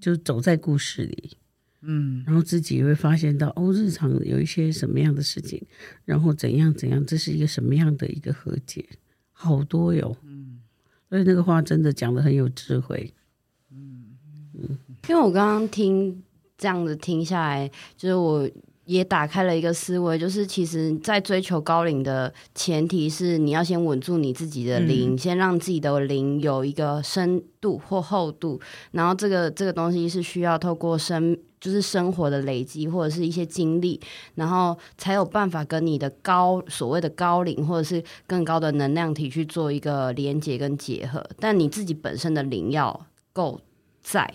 [0.00, 1.36] 就走在故事里。
[1.82, 5.60] 嗯，然后自己也会发现到哦，日常有一些什么样的事情，
[6.04, 8.88] 然后怎样怎样，这是一个什么样的一个和解，
[9.32, 10.16] 好多哟。
[10.24, 10.60] 嗯，
[11.08, 13.12] 所以那个话真的讲得很有智慧。
[13.70, 14.16] 嗯
[14.54, 16.22] 嗯，因为我刚刚听
[16.56, 18.50] 这样子听下来，就是我。
[18.84, 34.00] 也打开了一个思维，就是其实，在追求高龄的前提是，你要先稳住你自己的灵，嗯、先让自己的灵有一个深度或厚度，然后这个这个东西是需要透过生，就是生活的累积或者是一些经历，
[34.34, 41.24] 然后才有办法跟你的高所谓的高龄或者是更高的能量体去做一个连接跟结合。
[41.38, 43.60] 但你自己本身的灵要够
[44.02, 44.34] 在，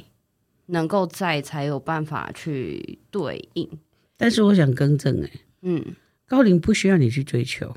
[0.67, 3.69] 能够在，才有办法去对应。
[4.17, 5.95] 但是我想更正哎，嗯，
[6.27, 7.75] 高龄不需要你去追求。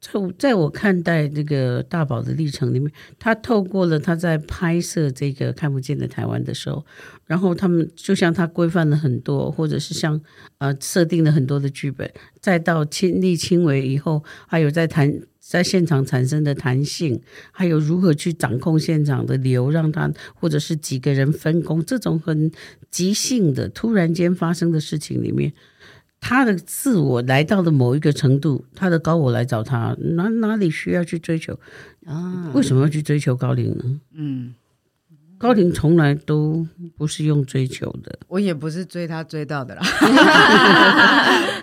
[0.00, 6.84] 在我在我看待这个大宝的历程里面，他透过了他在拍摄这个看不见的台湾的时候，
[7.26, 10.20] 然后他们就像他规范了很多，或者是像
[10.58, 15.20] 呃设定了很多的剧本，再到亲力亲为以后，还有在谈。
[15.46, 17.20] 在现场产生的弹性，
[17.52, 22.50] 还有如何去掌控现场的流，让他或者是几个人分工，这种很
[22.90, 25.52] 即兴的、突然间发生的事情里面，
[26.18, 31.60] 他的自我来到了某一个程度，他的高我来找他，哪哪里需要去追求
[32.06, 32.50] 啊？
[32.54, 34.00] 为什么要去追求高龄呢？
[34.14, 34.54] 嗯。
[35.44, 39.82] 高灵从来都不是用追求的，我也不是追他追到的啦。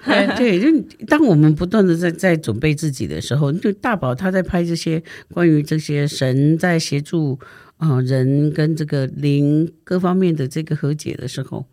[0.38, 0.67] 对，就
[1.08, 5.02] 当我们不断的在在准备自己的时候，就大宝他在拍这些
[5.34, 7.39] 关于这些神在协助
[7.78, 11.65] 啊、呃、人跟这个灵各方面的这个和解的时候，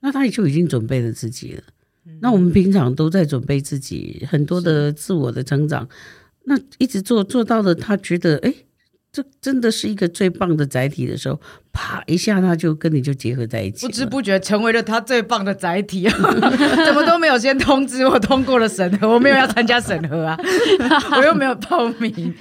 [0.00, 1.62] 那他也就已经准备了自己了。
[2.20, 5.88] 那我们平常都在准备自己很多的自我的成长，
[6.44, 8.52] 那一直做做到了，他觉得哎。
[9.16, 11.40] 这真的是一个最棒的载体的时候，
[11.72, 16.12] 啪一下，他就跟你就结合在一起，不知不觉成为了他最棒的载体啊！
[16.84, 20.36] 怎么都没有先通知我通过了审核，我没有要参加审核啊，
[21.16, 22.34] 我又没有报名。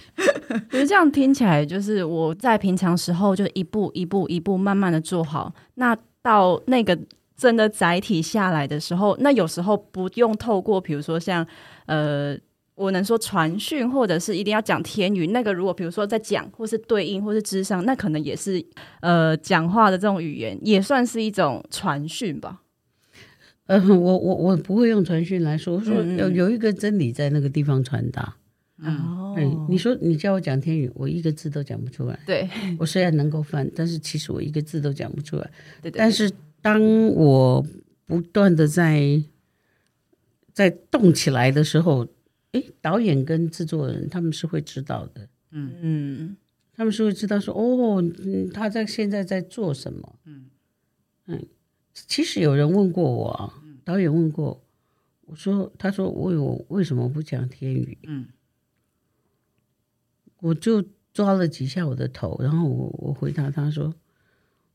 [0.70, 7.00] 可是这样听起来，就是我在平常时候就一步一步一步慢慢的做好，那到那个
[7.38, 11.48] 真的载体下来的时候，那有时候不用透过，比如说像
[11.86, 12.38] 呃。
[12.76, 15.28] 我能说传讯，或者是一定要讲天语。
[15.28, 18.62] 那个如果比如说在讲，或是对应，或是智商，那可能也是
[19.00, 22.64] 呃讲话的这种语言，也算是一种传讯吧。
[23.68, 28.36] 呃，我我我不会用传讯来说，我说有有一个真理在那个地方传达。
[28.84, 29.34] 哦、
[29.70, 32.20] 你说你叫我讲天语，我一个字都讲不出来。
[32.26, 35.50] 对，我虽然能够翻，但是其实我一个字都讲不出来。
[35.82, 35.98] 对，对，对。
[35.98, 36.30] 但是
[36.62, 37.66] 当我
[38.06, 39.24] 不断的在
[40.52, 42.06] 在动起来的时候。
[42.56, 46.38] 哎，导演跟制作人他们是会知道的，嗯嗯，
[46.74, 50.46] 他们是会知道说，哦，嗯，他在现在在做什么，嗯
[51.26, 51.46] 嗯。
[51.94, 54.64] 其实有人问过我啊，导演问过
[55.26, 57.98] 我说，他说为我有为什么不讲天语？
[58.04, 58.28] 嗯，
[60.40, 60.82] 我就
[61.14, 63.94] 抓了几下我的头，然后我我回答他说，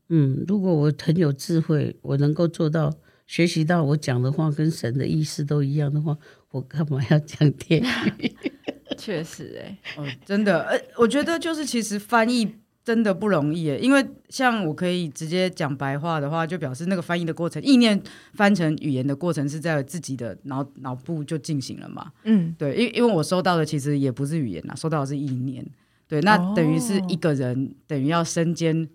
[0.09, 2.93] 嗯，如果我很有智慧，我能够做到。
[3.27, 6.17] 学习到我讲的话跟神的意思都一样的话，
[6.51, 7.81] 我干嘛要讲天
[8.17, 8.35] 语？
[8.97, 17.99] 确实、欸，哎，哦，真的，呃，我觉得就是其实翻译真的不容易，因为像我可以直接讲白话的话，就表示那个翻译的过程，意念
[18.33, 22.11] 翻成语言的过程是在自己的脑脑部就进行了嘛。
[22.23, 25.65] 嗯，对，因因为我收到的其实也不是语言呐，收到的是意念。
[26.07, 28.87] 对，那等于是一个人、哦、等于要身兼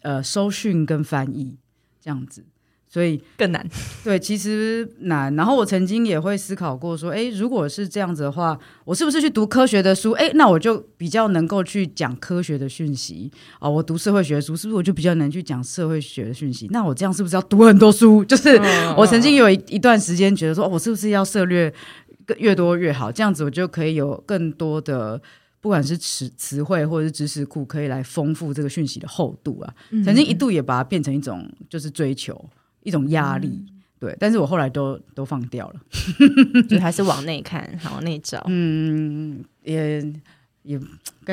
[0.00, 1.54] 呃收讯跟翻译
[2.00, 2.42] 这样子。
[2.90, 3.64] 所以更难，
[4.02, 5.34] 对，其实难。
[5.36, 10.12] 然后我曾经也会思考过，说，哎，如果是这样子的话，我是不是去读科学的书？
[10.12, 13.70] 哎，那我就比较能够去讲科学的讯息啊、哦。
[13.70, 16.66] 我读社会学的书，是不是我就比较能去讲社会学的讯息？
[16.70, 18.24] 那我这样是不是要读很多书？
[18.26, 18.58] 就是
[18.96, 21.70] 我曾经有一一段时间觉得说，哦，我是不是要涉略
[22.38, 23.12] 越多越好？
[23.12, 25.20] 这样子我就可以有更多的，
[25.60, 29.74] 不管是词词汇或者是知识库，可以来丰富这个讯息的厚度啊。
[30.02, 32.42] 曾经一度也把它变成一种就是追求。
[32.82, 35.80] 一种压力，嗯，对，但是我后来都都放掉了，
[36.68, 40.00] 就还是往内看，往内找，嗯，也
[40.62, 40.78] 也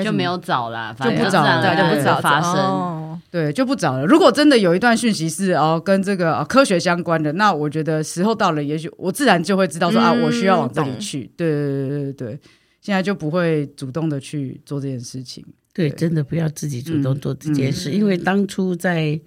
[0.03, 4.05] 就没有找啦，就不找就不找发生，哦，对，就不找了。
[4.05, 11.29] 如果真的有一段讯息是哦跟这个，哦，科学相关的，那我觉得时候到了，也许我自然就会知道说，嗯，啊，我需要往这里去。
[11.37, 12.39] 对对对对对，
[12.81, 15.45] 现在就不会主动的去做这件事情。
[15.73, 15.97] 对，对。
[15.97, 19.19] 真的不要自己主动做这件事，嗯，因为当初在。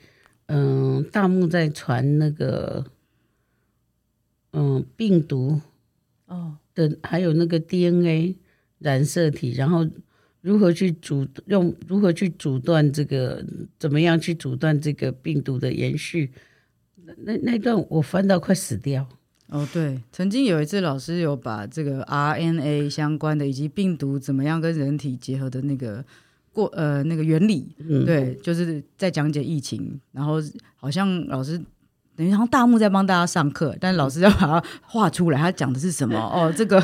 [0.50, 2.86] 嗯，大幕在传那个，
[4.52, 5.60] 嗯，病毒
[6.24, 8.34] 哦的，还有那个 DNA
[8.78, 9.86] 染色体，然后
[10.40, 13.44] 如何去阻用，如何去阻断这个，
[13.78, 16.32] 怎么样去阻断这个病毒的延续？
[17.18, 19.06] 那那段我翻到快死掉。
[19.48, 26.02] 哦，对，曾经有一次老师有把这个 RNA 相关的，以及病毒怎么样跟人体结合的那个。
[26.58, 30.42] 过呃那个原理，嗯，对，就是在讲解疫情，然后
[30.74, 31.56] 好像老师
[32.16, 36.18] 等于好像大幕在帮大家上课，但是老师要把它画出来，他讲的是什么？
[36.18, 36.82] 哦，这个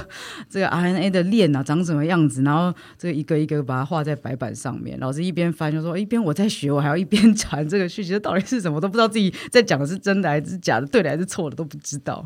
[0.49, 2.43] 这个 RNA 的链啊长什么样子？
[2.43, 8.81] 然后这个一个一个把它画在白板上面，老师一边翻就说一边我在学，我还要一边 传这个讯息，这到底是什么？
[8.81, 12.25] 都不知道自己在讲的是真的还是假的，对的还是错的都不知道。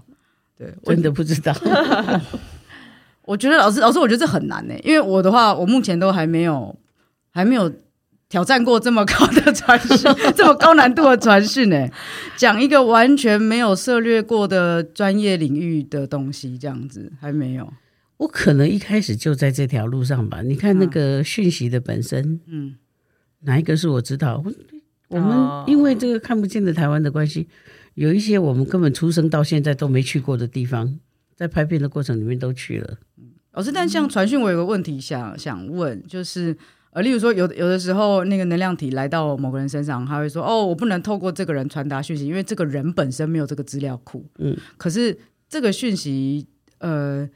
[0.55, 1.55] 对，真的不知道。
[3.25, 6.79] 我觉得老师老师，我觉得这很难呢，因为我的话，我目前都还没有。
[7.38, 7.72] 还没有
[8.29, 9.96] 挑战过这么高的传讯，
[10.35, 11.88] 这么高难度的传讯呢？
[12.37, 17.72] 讲一个完全没有涉略过的专业领域的东西，这样子还没有。
[18.16, 20.42] 我可能一开始就在这条路上吧。
[20.42, 22.74] 你看那个讯息的本身，嗯，
[23.42, 24.42] 哪一个是我知道？
[25.07, 27.46] 我们因为这个看不见的台湾的关系，
[27.94, 30.98] 有一些我们根本出生到现在都没去过的地方，
[31.37, 32.98] 在拍片的过程里面都去了。
[33.53, 36.57] 老师，但像传讯，我有个问题想想问，就是。
[36.99, 45.17] 呃，例如说，有有的时候，那个能量体来到某个人身上，他会说：“哦，我不能透过这个人传达讯息，因为这个人本身没有这个资料库。”嗯，可是
[45.49, 46.45] 这个讯息，
[46.79, 47.29] 呃，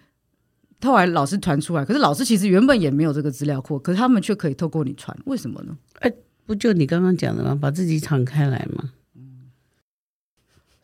[0.81, 5.79] 后来老师传出来，可是老师其实原本也没有这个资料库，可是他们却可以透过你传，为什么呢？
[6.01, 6.12] 哎，
[6.44, 7.55] 不就你刚刚讲的吗？
[7.55, 8.91] 把自己敞开来吗？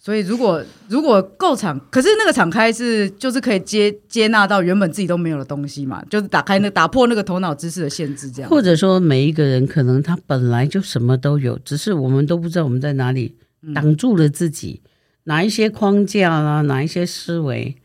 [0.08, 8.50] 所以，如果如果够敞，可是那个敞开是就是可以接接纳到原本自己都没有的东西嘛，就是打开那打破那个头脑知识的限制，这样。
[8.50, 13.36] 或者说，每一个人可能他本来就什么都有，只是我们都不知道我们在哪里
[13.74, 14.88] 挡住了自己，嗯、
[15.24, 17.76] 哪一些框架啊，哪一些思维，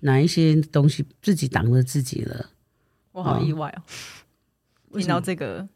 [0.00, 2.46] 哪一些东西自己挡了自己了。
[3.12, 5.68] 我好意外哦，听到这个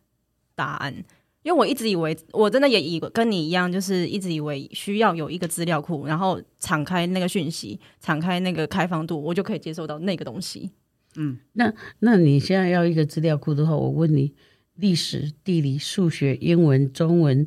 [0.54, 0.94] 答案。
[1.42, 10.70] 因为我一直以为，我真的也以跟你一样，就是一直以为需要有一个资料库，然后敞开那个讯息，敞开那个开放度，我就可以接受到那个东西。
[11.16, 14.32] 嗯，那那你现在要一个资料库的话，我问你，
[14.76, 17.46] 历史、地理、数学、英文、中文，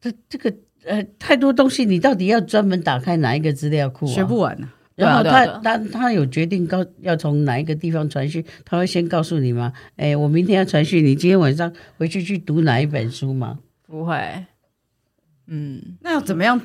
[0.00, 0.52] 这这个
[0.84, 4.12] 呃太多东西，你到底要专门打开哪一个资料库啊？
[4.12, 4.70] 学不完呢。
[4.98, 9.72] 然后他他他有决定告要从哪一个地方传讯，他会先告诉你吗？
[9.94, 13.60] 哎，我明天要传讯，你今天晚上回去去读哪一本书吗？
[13.86, 14.44] 不会。
[15.46, 16.60] 嗯，那要怎么样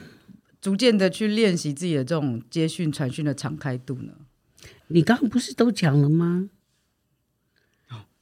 [0.60, 4.14] 逐渐的去练习自己的这种接讯传讯的敞开度呢？
[4.88, 6.50] 你刚刚不是都讲了吗？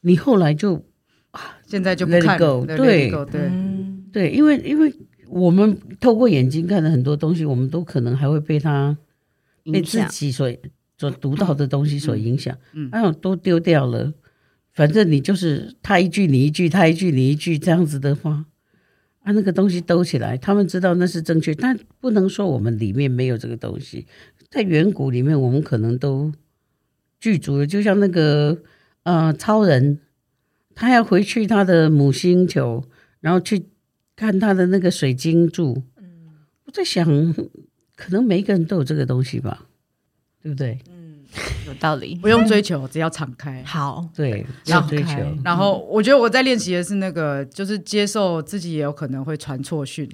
[0.02, 0.84] 你后来就
[1.32, 4.94] 啊，现在就不看 go, 对对对、嗯、对，因为因为
[5.30, 8.98] 我们透过眼睛看的很多东西，我们都可能还会被他。
[9.66, 10.52] 被自己所
[10.98, 14.14] 所读到的东西所影响，嗯，哎呦，都丢掉了。
[14.72, 18.46] 反正你就是他一句你一句，他一句你一句这样子的话，
[19.24, 24.08] 啊，那个东西兜起来，他们知道那是正确，但不能说我们里面没有这个东西。
[24.50, 26.32] 在远古里面，我们可能都
[27.20, 27.68] 具足了。
[27.68, 28.62] 就像那个
[29.04, 30.00] 呃超人，
[30.76, 32.86] 他要回去他的母星球，
[33.20, 33.66] 然后去
[34.16, 35.84] 看他的那个水晶柱。
[35.98, 36.30] 嗯，
[36.66, 37.34] 我在想。
[38.04, 39.66] 可能每一个人都有这个东西吧，
[40.42, 40.80] 对不对？
[40.90, 41.18] 嗯，
[41.68, 42.16] 有道理。
[42.22, 43.62] 不用追求，只要敞开。
[43.64, 45.18] 好，对，不要追求。
[45.44, 50.10] 然后我觉得我在练习的是那个，就是接受自己也有可能会传错讯，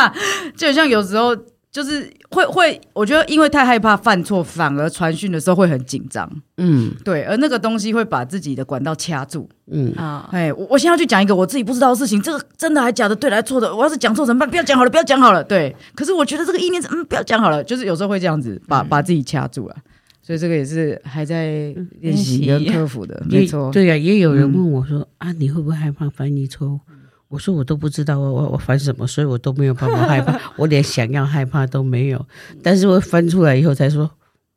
[0.56, 1.36] 就像有时候。
[1.76, 6.26] 就是会会，我觉得因为太害怕犯错，反而传讯的时候会很紧张。
[6.56, 9.46] 嗯，对，而那个东西会把自己的管道掐住。
[9.70, 14.48] 嗯啊，哎，我我现在要去讲一个我自己不知道的事情，这个真的还假的，对的还错的，我要是讲错怎么办？
[14.48, 15.44] 不要讲好了，不要讲好了。
[15.44, 19.76] 对，可是我觉得这个意念是，嗯，不要讲好了，就是有时候会这样子把把自己掐住了。
[20.22, 23.70] 所以这个也是还在练习跟克服的， 没错。
[23.70, 26.80] 对呀，也有人问我说啊，你会不会害怕翻译错误？
[27.28, 32.26] 我说我都不知道我我我翻什么，所以我都没有办法害怕， 我连想要害怕都没有。
[32.62, 34.10] 但是我翻出来以后才说，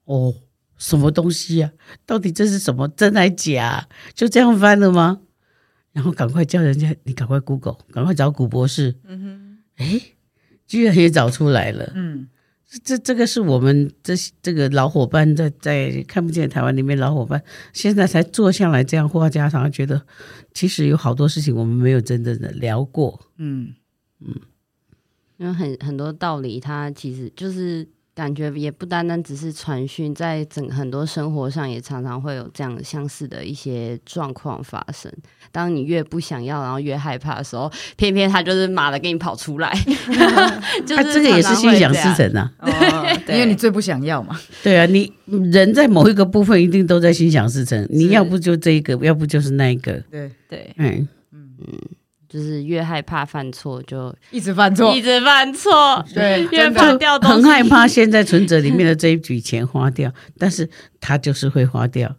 [0.05, 0.34] 哦，
[0.78, 1.72] 什么东西啊？
[2.05, 2.88] 到底这是什么？
[2.89, 3.88] 真还假？
[4.13, 5.20] 就这样翻了吗？
[5.91, 8.95] 然后赶快叫人家，你赶快 Google，赶快找古博士。
[9.05, 10.01] 嗯哼，哎，
[10.67, 11.91] 居然也找出来了。
[11.95, 12.28] 嗯。
[12.84, 17.43] 这这个是我们这这个老伙伴在在看不见台湾里面老伙伴，
[17.74, 20.05] 现在才坐下来这样话家常，觉得
[20.53, 23.74] 其实有好多事情我们没有真正的聊过，嗯
[24.20, 24.36] 嗯，
[25.38, 27.88] 因为很很多道理，他其实就是。
[28.20, 35.09] 感觉也不单单只是传讯，在整很多生活上也常常会有这样相似的一些状况发生。
[35.53, 39.74] 当你越不想要，然后越害怕的时候，偏偏他就是马的给你跑出来。
[40.86, 42.51] 就是这个也是心想事成啊，
[43.30, 44.38] 因为你最不想要嘛。
[44.61, 49.93] 对啊，你人在某一个部分一定都在心想事成，你要不就这一个，要不就是那一个。
[50.11, 51.80] 对对，嗯嗯。
[52.30, 56.05] 就是越害怕犯错，就一直犯错，一直犯错。
[56.13, 60.69] 对， 越怕掉东西，很害怕现在存折里面的这一笔钱花掉，但是
[61.01, 62.15] 他就是会花掉。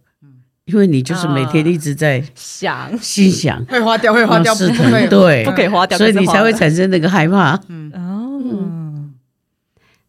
[0.67, 7.61] 因为你就是每天一直在想、心想，会花掉，会花掉，不会，对，不可以花掉，所以你才会产生那个害怕。
[7.69, 9.11] 嗯哦，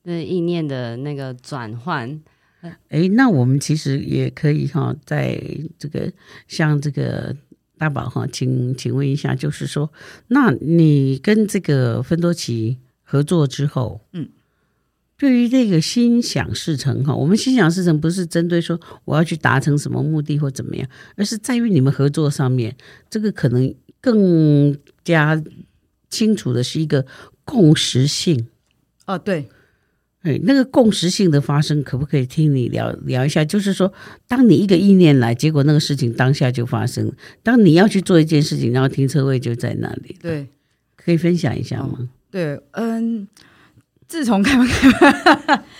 [0.03, 2.19] 那意念的那个转换。
[2.89, 5.39] 哎，那我们其实也可以哈，在
[5.77, 6.11] 这个
[6.47, 7.35] 像这个。
[7.81, 9.91] 大宝哈，请请问一下，就是说，
[10.27, 14.29] 那你跟这个芬多奇合作之后，嗯，
[15.17, 22.77] 对于这个心想事成哈，我们心想事成不是针对说我要去达成什么目的或怎么样，而是在于你们合作上面，
[23.09, 25.41] 这个可能更加
[26.07, 27.07] 清楚的是一个
[27.43, 28.47] 共识性。
[29.07, 29.49] 哦，对。
[30.21, 33.43] 哎，那个共识性的发生，可不可以听你聊聊一下？
[33.43, 33.91] 就是说，
[34.27, 37.11] 当你一个意念来，结果那个事情当下就发生。
[37.41, 40.15] 当你要去做一件事情，然后停车位就在那里。
[40.21, 40.47] 对，
[40.95, 41.97] 可以分享一下吗？
[42.01, 43.27] 哦、对，嗯，
[44.07, 44.55] 自从开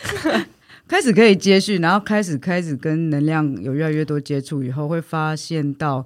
[0.04, 0.46] 开
[0.90, 6.04] 开始可以接续，然后开始开始跟能量有越来越多接触以后，会发现到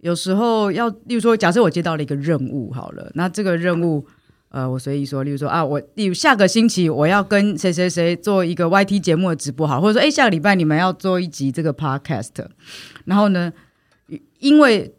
[0.00, 4.06] 有时候要，例如说，假设我接到了一个任务，好了，那这个任务。
[4.50, 12.30] 呃，我随意说，例如说啊，我例如下个星期我要跟谁谁谁做一个 YT 节目的直播，好，或者说，哎，下个礼拜你们要做一集这个 Podcast，
[13.04, 13.52] 然后呢，
[14.40, 14.92] 因为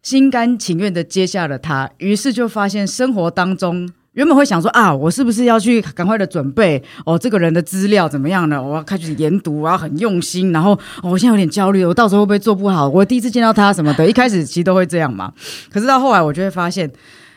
[0.00, 8.62] 心甘情愿的接下了他，于是就发现生活当中原本会想说啊，我是不是要去赶快的准备哦，这个人的资料怎么样呢？
[8.62, 12.88] 我要开始研读，我要很用心，然后，哦，我现在有点焦虑，我到时候会不会做不好？
[12.88, 15.32] 我第一次见到他什么的，一开始其实都会这样嘛。
[15.68, 16.88] 可是到后来，我就会发现，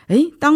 [0.06, 0.54] 哎，当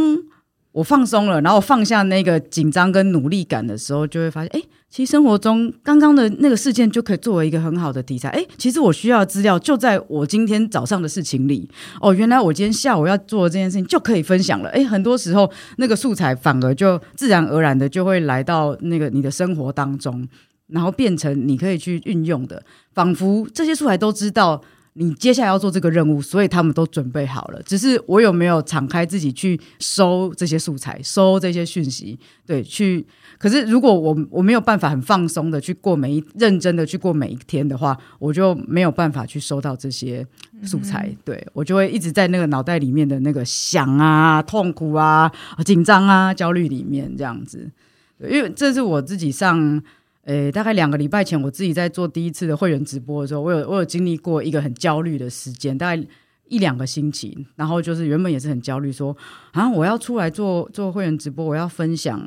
[0.72, 8.28] 我放松了，然后放下那个紧张跟努力感的时候，就会发现，哎，其实生活中刚刚的那个事件就可以作为一个很好的题材。
[8.28, 11.68] 哎，其实我需要的资料就在我今天早上的事情里。
[12.00, 14.68] 哦，原来我今天下午要做的这件事情就可以分享了。
[14.70, 20.28] 哎，很多时候那个素材反而就自然而然的就会来到那个你的生活当中，
[20.68, 22.62] 然后变成你可以去运用的，
[22.94, 24.62] 仿佛这些素材都知道。
[25.00, 27.62] 你接下来要做这个任务，所以他们都准备好了。
[27.62, 32.18] 只是我有没有敞开自己去收这些素材，收这些讯息？
[32.46, 33.06] 对，去。
[33.38, 40.26] 可是如果我我没有办法很放松的去过每一认真的去过每一天的话，我就没有办法去收到这些
[40.64, 41.08] 素材。
[41.08, 45.32] 嗯、对，我就会一直在那个脑袋里面的那个想啊、痛苦啊、
[45.64, 47.70] 紧张啊、焦虑里面这样子。
[48.18, 49.82] 因为这是我自己上。
[50.30, 56.06] 诶，大概两个礼拜前，我自己在做第一次的会员直播的时候，我有我有经历过一个很焦虑的时间，大概
[56.46, 57.36] 一两个星期。
[57.56, 59.16] 然后就是原本也是很焦虑，说
[59.50, 62.24] 啊，我要出来做做会员直播，我要分享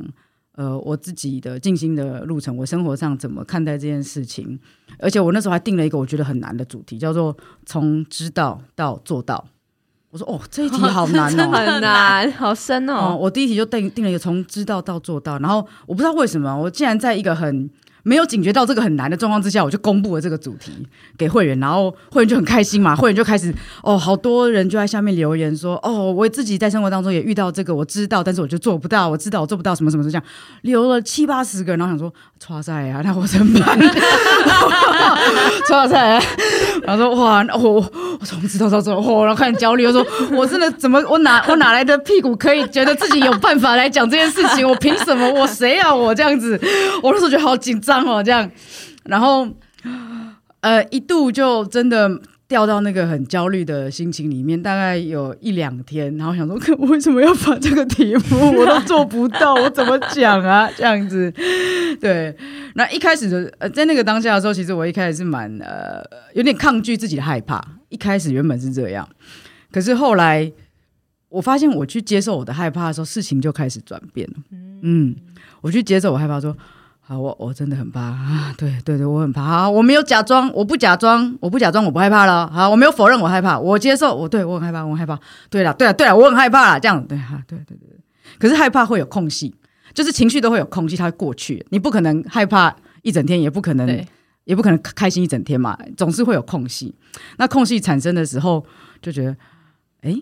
[0.56, 4.60] 呃我自己的静心的路程，我生活上怎么看待这件事情。
[5.00, 7.34] 而且我那时候还定了一个我觉得很难的主题，叫做
[7.66, 9.46] 从知道到做到。
[10.10, 13.12] 我说哦，这一题好难哦， 很难，好深哦。
[13.12, 17.70] 哦，我第一题就定定了一个从知道到做到，然后我不知道为什么，我竟然在一个很。
[18.04, 20.72] 没有警觉到这个很难的状况之下，我就公布了这个主题
[21.18, 30.24] 给会员，然后会员就很开心嘛， 会员就开始哦，好多人就在下面留言说哦，我自己在生活当中也遇到这个，我知道，但是我就做不到，我知道我做不到什么什么，这样
[30.62, 32.14] 留了七八十个，然后想说，
[32.50, 33.80] 哇塞啊，那我怎么办？
[35.72, 36.22] 哇塞，
[36.84, 37.74] 然后说哇，我
[38.20, 38.94] 我怎么知道到这？
[39.00, 44.68] 哇，然后开始焦虑，我说我真的怎么我哪我哪来的屁股可以觉得自己有办法来讲这件事情？
[44.68, 45.28] 我凭什么？
[45.32, 45.94] 我谁啊？
[45.94, 46.60] 我这样子，
[47.02, 47.93] 我那时候觉得好紧张。
[48.02, 48.50] 哦，这样，
[49.06, 49.48] 然后，
[50.62, 52.10] 呃，一度就真的
[52.48, 60.70] 掉到那个很焦虑的心情里面，大概有一两天，然后想说， 我为什么要把这个题目 我都做不到，我怎么讲啊？
[60.76, 61.32] 这样子，
[62.00, 62.36] 对。
[62.76, 66.02] 那一开始的，呃，在那个当下的时候，其实我一开始是蛮呃
[66.34, 67.64] 有点抗拒自己的害怕。
[67.90, 69.08] 一开始原本是这样，
[69.72, 70.52] 可是后来
[71.30, 74.34] 我发现，我去接受我的害怕的时候，事情就开始转变了。
[74.82, 75.16] 嗯，
[75.62, 76.56] 我去接受我害怕说。
[77.14, 78.56] 好，我我真的很怕啊！
[78.58, 79.44] 对对对，我很怕。
[79.44, 82.50] 好，我没有假装，我不假装，我不假装，我不害怕了。
[82.52, 84.16] 好，我没有否认我害怕，我接受。
[84.16, 85.20] 我对我很害怕，我很害怕。
[85.48, 86.80] 对了，对了，对了，我很害怕了。
[86.80, 88.00] 这样对哈，对对对对。
[88.40, 89.54] 可是害怕会有空隙，
[89.94, 91.64] 就是情绪都会有空隙，它会过去。
[91.70, 94.06] 你不可能害怕一整天，也不可能，
[94.46, 96.96] 也不可能开心一整天嘛，总是会有空隙。
[97.38, 98.66] 那空隙产生的时候，
[99.04, 99.38] 就觉得，
[100.02, 100.16] 哎，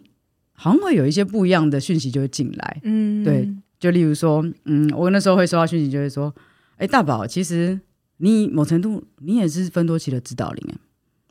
[0.52, 2.82] 好像会有一些不一样的讯息就会进来。
[2.84, 6.34] 嗯，对，就例如说，嗯，我那时候会收到讯息，就会说。
[6.82, 7.80] 哎，大宝，其实
[8.18, 10.82] 你某程度你也是芬多奇的指导灵啊，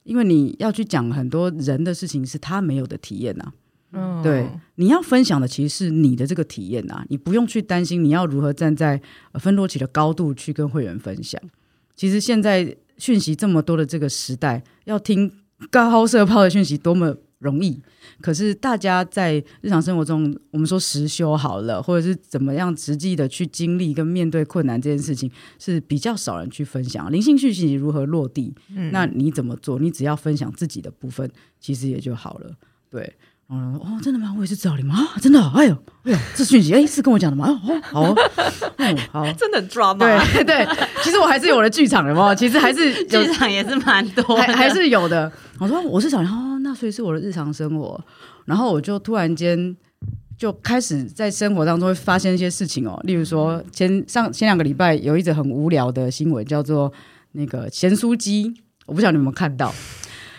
[0.05, 3.53] 因为你要去讲很多人的事情是他没有的体验呐、啊。
[3.93, 9.03] 嗯，对，你要分享的其实是你的这个体验呐、啊，你不用去担心你要如何站在
[9.41, 11.43] 芬多奇的高度去跟会员分享。
[11.97, 15.33] 其实现在讯息这么多的这个时代，要听
[15.69, 17.83] 高射炮的讯息多么容易。
[18.21, 25.29] 可是大家在日常生活中，我们说实修好了，或者是怎么样实际的去经历跟面对困难这件事情，
[25.59, 28.55] 是比较少人去分享灵性讯息如何落地。
[28.75, 29.79] 嗯，那你怎么做？
[29.79, 31.29] 你只要分享自己的部分，
[31.59, 32.53] 其实也就好了。
[32.91, 33.15] 对，
[33.49, 34.35] 嗯，哦，真的吗？
[34.37, 34.97] 我也是指导灵吗？
[34.97, 35.41] 啊，真的？
[35.51, 35.75] 哎呦，
[36.05, 37.49] 哎呦，这讯息，哎，是跟我讲的吗？
[37.65, 38.17] 哦，好哦，
[38.77, 40.05] 嗯，好， 真的抓吗？
[40.35, 40.69] 对对，
[41.03, 45.31] 其实我还是有了剧场的嘛，其实还是剧场也是蛮多，还还是有的。
[45.59, 46.50] 我说我是指导灵。
[46.63, 48.03] 那所以是我的日常生活，
[48.45, 49.77] 然后我就突然间
[50.37, 56.93] 就开始在生活当中会发现一些事情哦，例如说前上前两个礼拜有一则很无聊的新闻，叫做
[57.33, 58.55] 那个咸酥鸡，
[58.87, 59.75] 我不晓得你有没有看到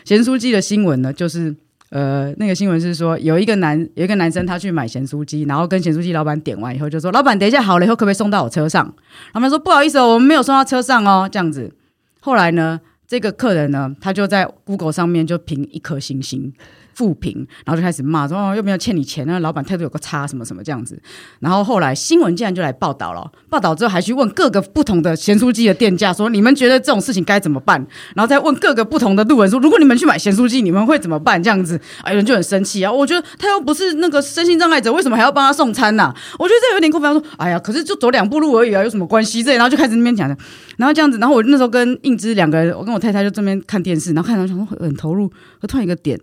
[0.03, 1.13] 咸酥鸡的新闻呢？
[1.13, 1.55] 就是
[1.89, 8.93] 呃，那个新闻是说有一个男有一个男生他去买咸酥鸡，然后跟咸酥鸡老板点完以后就说：“老板，等一下好了以后可不可以送到我车上？”
[9.33, 11.73] 老板说：“不好意思哦，我们没有送到车上哦。”这样子，
[12.21, 12.79] 后来呢？
[13.11, 16.53] 这个客人呢，他就在 Google 上面就评一颗星星。
[16.93, 17.35] 负评，
[17.65, 21.01] 然后就开始骂说：“哦，又没有欠你钱，那老板态度有个差，什么什么这样子。”
[21.39, 27.85] 然后后来新闻竟然就来报道了，报道之后还去问各个不同的咸酥鸡的店家说：“你们觉得这种事情该怎么办？”
[28.15, 32.91] 然后再问各个不同的路人说：“如果你们去买咸酥鸡，你们会怎么办？”这样子，有人就很生气啊！
[32.91, 37.13] 我觉得他又不是那个身心障碍者，为什么还要帮他送餐呢、我觉得这有点过分。
[37.13, 40.37] 他说：“哎呀，可是就走两步路而已啊，有什么关系？”这然后就开始那边讲的，
[40.77, 45.31] 然后这样子，然后我那时候跟应之两个人，我跟我太太就这边看电视，然后看到想说很投入，
[45.67, 46.19] 突然一个点，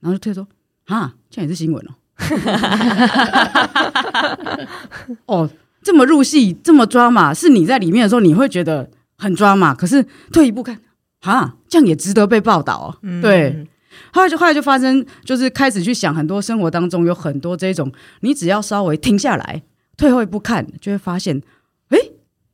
[0.00, 0.46] 然后就退说。
[0.86, 1.92] 啊，这也是新闻哦！
[5.26, 5.50] 哦，
[5.82, 8.88] 这么入戏，这么抓马，是你在里面的时候，你会觉得
[9.18, 9.74] 很抓马。
[9.74, 10.80] 可是退一步看，
[11.20, 12.96] 哈，这样也值得被报道哦。
[13.02, 13.66] 嗯、对，
[14.12, 19.62] 后来就后来就发生，就是开始去想很多生活当中有很多这种，你只要稍微停下来，
[19.98, 21.42] 退后一步看，就会发现，
[21.88, 21.98] 哎，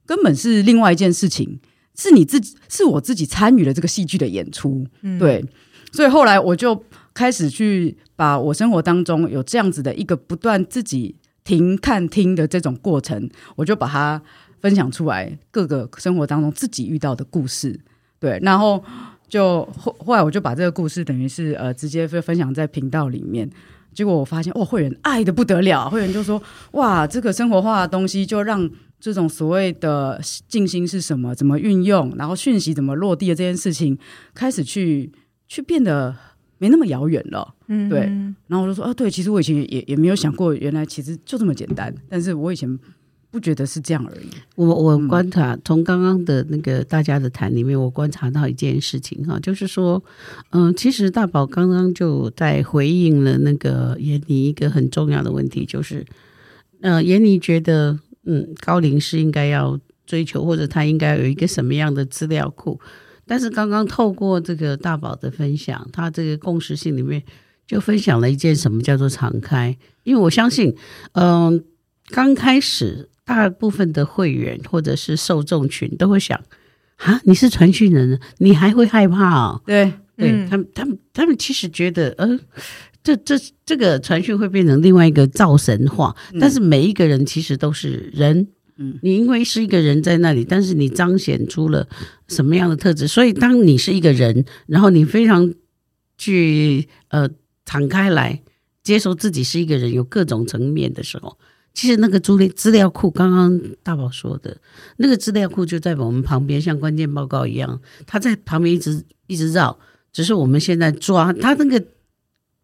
[0.04, 1.60] 根本是另外一件事情，
[1.96, 5.44] 是你自己，是我自己参与了这个戏剧的演出，嗯、对，
[5.92, 6.84] 所以后来我就
[7.14, 14.20] 开始去把我生活当中有这样子的一个不断自己停看听的这种过程，我就把它
[14.60, 17.80] 分享出来，各个生活当中自己遇到的故事，
[18.18, 18.84] 对，然后。
[19.26, 23.50] 就后后来我就把这个故事等于是呃直接分分享在频道里面，
[23.92, 26.40] 结果我发现哇，会员爱得不得了，会员就说
[26.72, 33.98] 哇，这个生活化的东西就让这种所谓的静心是什么，怎么运用，然后讯息怎么落地的这件事情
[34.34, 35.10] 开始去
[35.48, 36.14] 去变得
[36.64, 38.00] 没那么遥远了，嗯，对，
[38.46, 42.78] 然后我就说啊，对，其实我以前也也没有想过，原来其实就这么简单，但是我以前。
[43.34, 44.28] 不觉得是这样而已。
[44.54, 50.00] 我我观察从刚刚的那个大家的谈里面，我观察到一件事情哈，就是说，
[50.50, 56.06] 嗯，其实大宝刚刚就在回应了那个闫妮一个很重要的问题，就是，
[56.80, 62.78] 呃，闫妮觉得，嗯，高龄是应该要追求，或者他应该有一个什么样的资料库。
[63.26, 67.22] 但是刚刚透过这个大宝的分享，他这个共识性里面
[67.66, 70.74] 就分享了一件什么叫做敞开，因为我相信，
[71.12, 71.64] 嗯，
[72.08, 73.08] 刚开始。
[73.26, 76.38] 大部分的会员或者是受众群都会想
[76.96, 79.62] 啊，你是传讯人，你还会害怕哦？
[79.64, 82.38] 对，对、嗯、他们，他们，他们其实觉得，呃，
[83.02, 86.14] 这这这个传讯会变成另外一个造神话。
[86.34, 88.46] 嗯、但是每一个人其实都是人，
[88.76, 91.88] 嗯，你因为是一个人在那里，但是你彰显出了
[92.28, 93.06] 什么样的特质？
[93.06, 95.54] 所以当你是一个人，然后你非常
[96.18, 97.28] 去呃
[97.64, 98.42] 敞开来
[98.82, 101.38] 接受自己是一个人，有各种层面的时候。
[101.72, 104.56] 其实那个资料资料库，刚刚大宝说的
[104.98, 109.76] 那个资料库就在我们旁边，像关键报告一样，它在旁边一直一直绕。
[110.12, 111.84] 只是我们现在抓它那个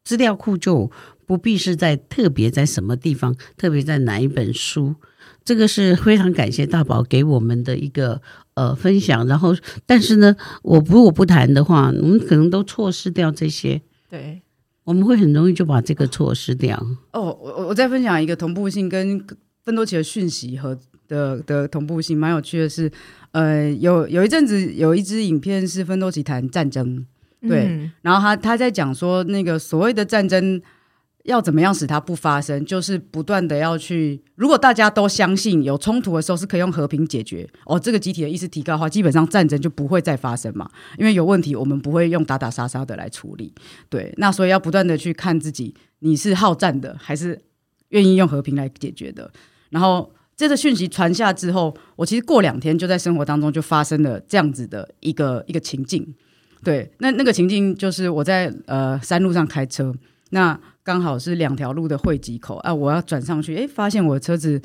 [0.05, 0.89] 资料库，就
[1.27, 4.95] 不必是在特别在什么地方，特别在哪一本书。
[5.51, 8.23] 这个是非常感谢大宝给我们的一个
[8.55, 9.27] 呃分享。
[9.27, 9.53] 然后，
[9.85, 13.83] 但是呢，我不我不谈的话，我们可能都错失掉这些。
[14.09, 14.43] 对。
[14.85, 16.81] 我们会很容易就把这个错失掉。
[17.13, 19.21] 哦，我我再分享一个同步性跟
[19.65, 20.79] 芬多奇的讯息和
[21.09, 22.89] 的的同步性，蛮有趣的是，
[23.33, 27.05] 呃，有有一阵子有一支影片是芬多奇谈战争，
[27.41, 30.63] 对，嗯、然后他他在讲说那个所谓的战争。
[31.31, 32.65] 要怎么样使它不发生？
[32.67, 34.21] 就是不断的要去。
[34.35, 40.69] 如果大家都相信有冲突的时候是可以用和平解决，哦，这个集体的意识提高的话，基本上战争就不会再发生嘛。
[40.99, 43.55] 因为有问题，我们不会用打打杀杀的来处理。
[43.89, 47.41] 对，那所以要不断的去看自己，你是好战的，还是
[47.91, 49.31] 愿意用和平来解决的？
[49.71, 56.15] 然后这个讯息传下之后，我其实过两天就在生活当中就发生了这样子的一个一个情境。
[56.65, 59.95] 对，那那个情境就是我在呃山路上开车，
[60.31, 60.59] 那。
[60.91, 62.75] 刚好是两条路的汇集口啊！
[62.75, 64.61] 我要转上去，哎，发现我的车子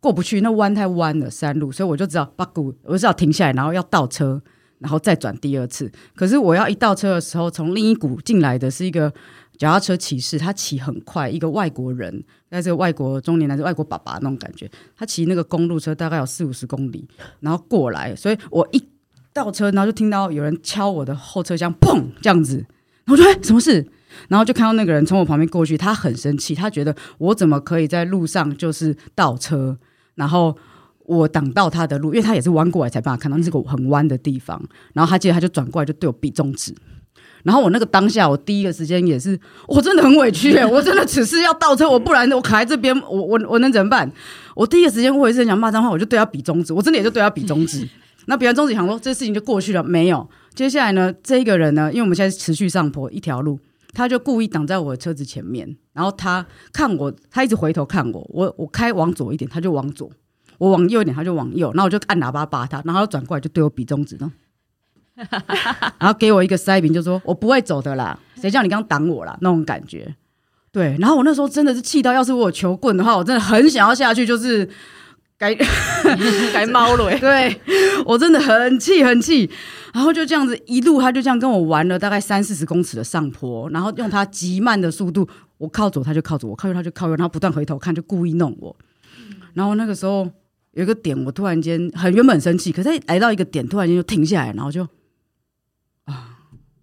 [0.00, 4.42] 过不去，那弯太弯了，山路，所以我就只好把鼓，我就只好停下来，然后要倒车，
[4.80, 5.88] 然后再转第二次。
[6.16, 9.14] 可是我要一倒车的时候，从另一股进来的是一个
[9.58, 17.06] 脚踏车骑士，他骑很快，一个外国人，那这个外国中年男子，外国爸爸那种感觉，他骑那个公路车大概有四五十公里，
[17.38, 18.82] 然后过来，所以我一
[19.32, 22.56] 倒车，然后就听到有人敲我的后车厢，砰，这样子，
[23.04, 23.86] 然后我说，哎，什么事？
[24.28, 29.76] 然后就看到那个人从我旁边过去，他很生气，他觉得我怎么可以在路上就是倒车，
[30.14, 30.56] 然后
[31.06, 34.62] 我挡到他的路，因为他也是弯过来才把他看到这个很弯的地方。
[34.92, 36.74] 然后他接着他就转过来就对我比中指，
[37.42, 44.10] 然后我那个当下我第一个时间也是我真的很委屈，我真的只是要倒车，我不然我卡在这边，我我我能怎么办？
[44.54, 47.88] 我第一个时间我也是想骂脏话，我就对他比中指，我真的也就对他比中指。
[48.26, 50.28] 那比完中指想说这事情就过去了，没有。
[50.54, 53.58] 接下来呢，这一个人呢，因为我们现在持续上坡一条路。
[53.92, 60.08] 他就故意挡在我的车子前面，然后他看我，他一直回头看我，我我开往左一点，他就往左；
[60.58, 61.70] 我往右一点，他就往右。
[61.74, 64.32] 然后我就按喇叭扒他，然后他转过来就对我比中指呢，
[65.98, 69.36] 然后给我一个塞饼，就说我不会走的啦，谁叫你刚挡我啦？
[69.40, 70.14] 那种感觉。
[70.72, 74.68] 对，然后我那时候真的是气到，要是我有球棍的话，我真的很想要下去，就是。
[75.40, 75.54] 该
[76.52, 77.58] 该 猫了，对，
[78.04, 79.50] 我真的很气很气，
[79.94, 85.26] 然后就这样子一路，他就这样跟我玩了大概三四十公尺的上坡，然后用他极慢的速度，
[85.56, 88.76] 我靠左他就靠左，我靠右他就靠右，然后不断回头看，就故意弄我。
[89.54, 90.30] 然后那个时候
[90.72, 94.86] 有一个点，我突然间很原本很生气，可是来到一个点，突然间就停下来，然后就
[96.04, 96.36] 啊，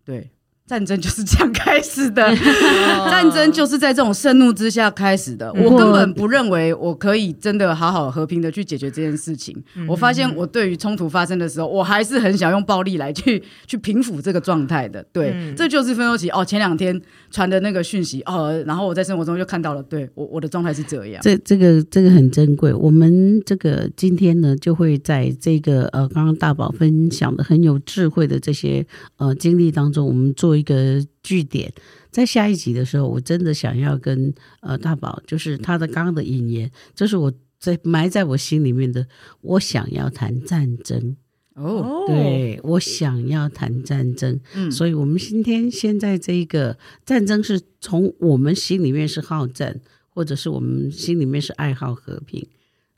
[0.03, 0.32] 对，
[0.68, 2.36] 战争就是这样开始的，
[3.09, 5.49] 战争就是在这种盛怒之下开始的。
[5.53, 9.55] 我根本不认为我可以真的好好和平的去解决这件事情。
[9.88, 15.01] 我发现我对于冲突发生的时候，我还是很想用暴力来去 去平抚这个状态的。
[15.13, 17.01] 对，这就是分手期哦，前两天
[17.32, 21.22] 传的那个讯息哦，然后我在生活中就看到了，对我我的状态是这样。
[21.24, 22.74] 这这个这个很珍贵。
[22.74, 30.57] 我们这个今天呢，就会在这个呃，刚刚大宝分享的很有智慧的这些呃经历当中，我们做。
[30.58, 31.72] 一个据点，
[32.12, 39.08] 在下一集的时候，我真的想要跟呃大宝，就是他的刚刚的引言，这是我在埋在我心里面的。
[39.41, 41.16] 我想要谈战争
[41.55, 49.80] 哦，对，我想要谈战争，嗯，所以我们今天现在这一个战争是从我们心里面是好战，
[50.10, 52.47] 或者是我们心里面是爱好和平，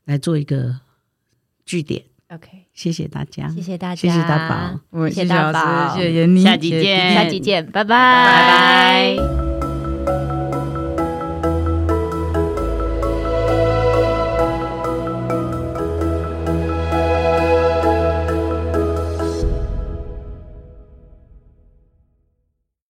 [0.04, 0.80] 来做一个
[1.64, 2.04] 据点。
[2.32, 9.49] OK，谢谢大家，谢谢大家，谢谢大宝，谢谢大宝，谢谢闫妮，下期见，下期见，拜拜，拜拜。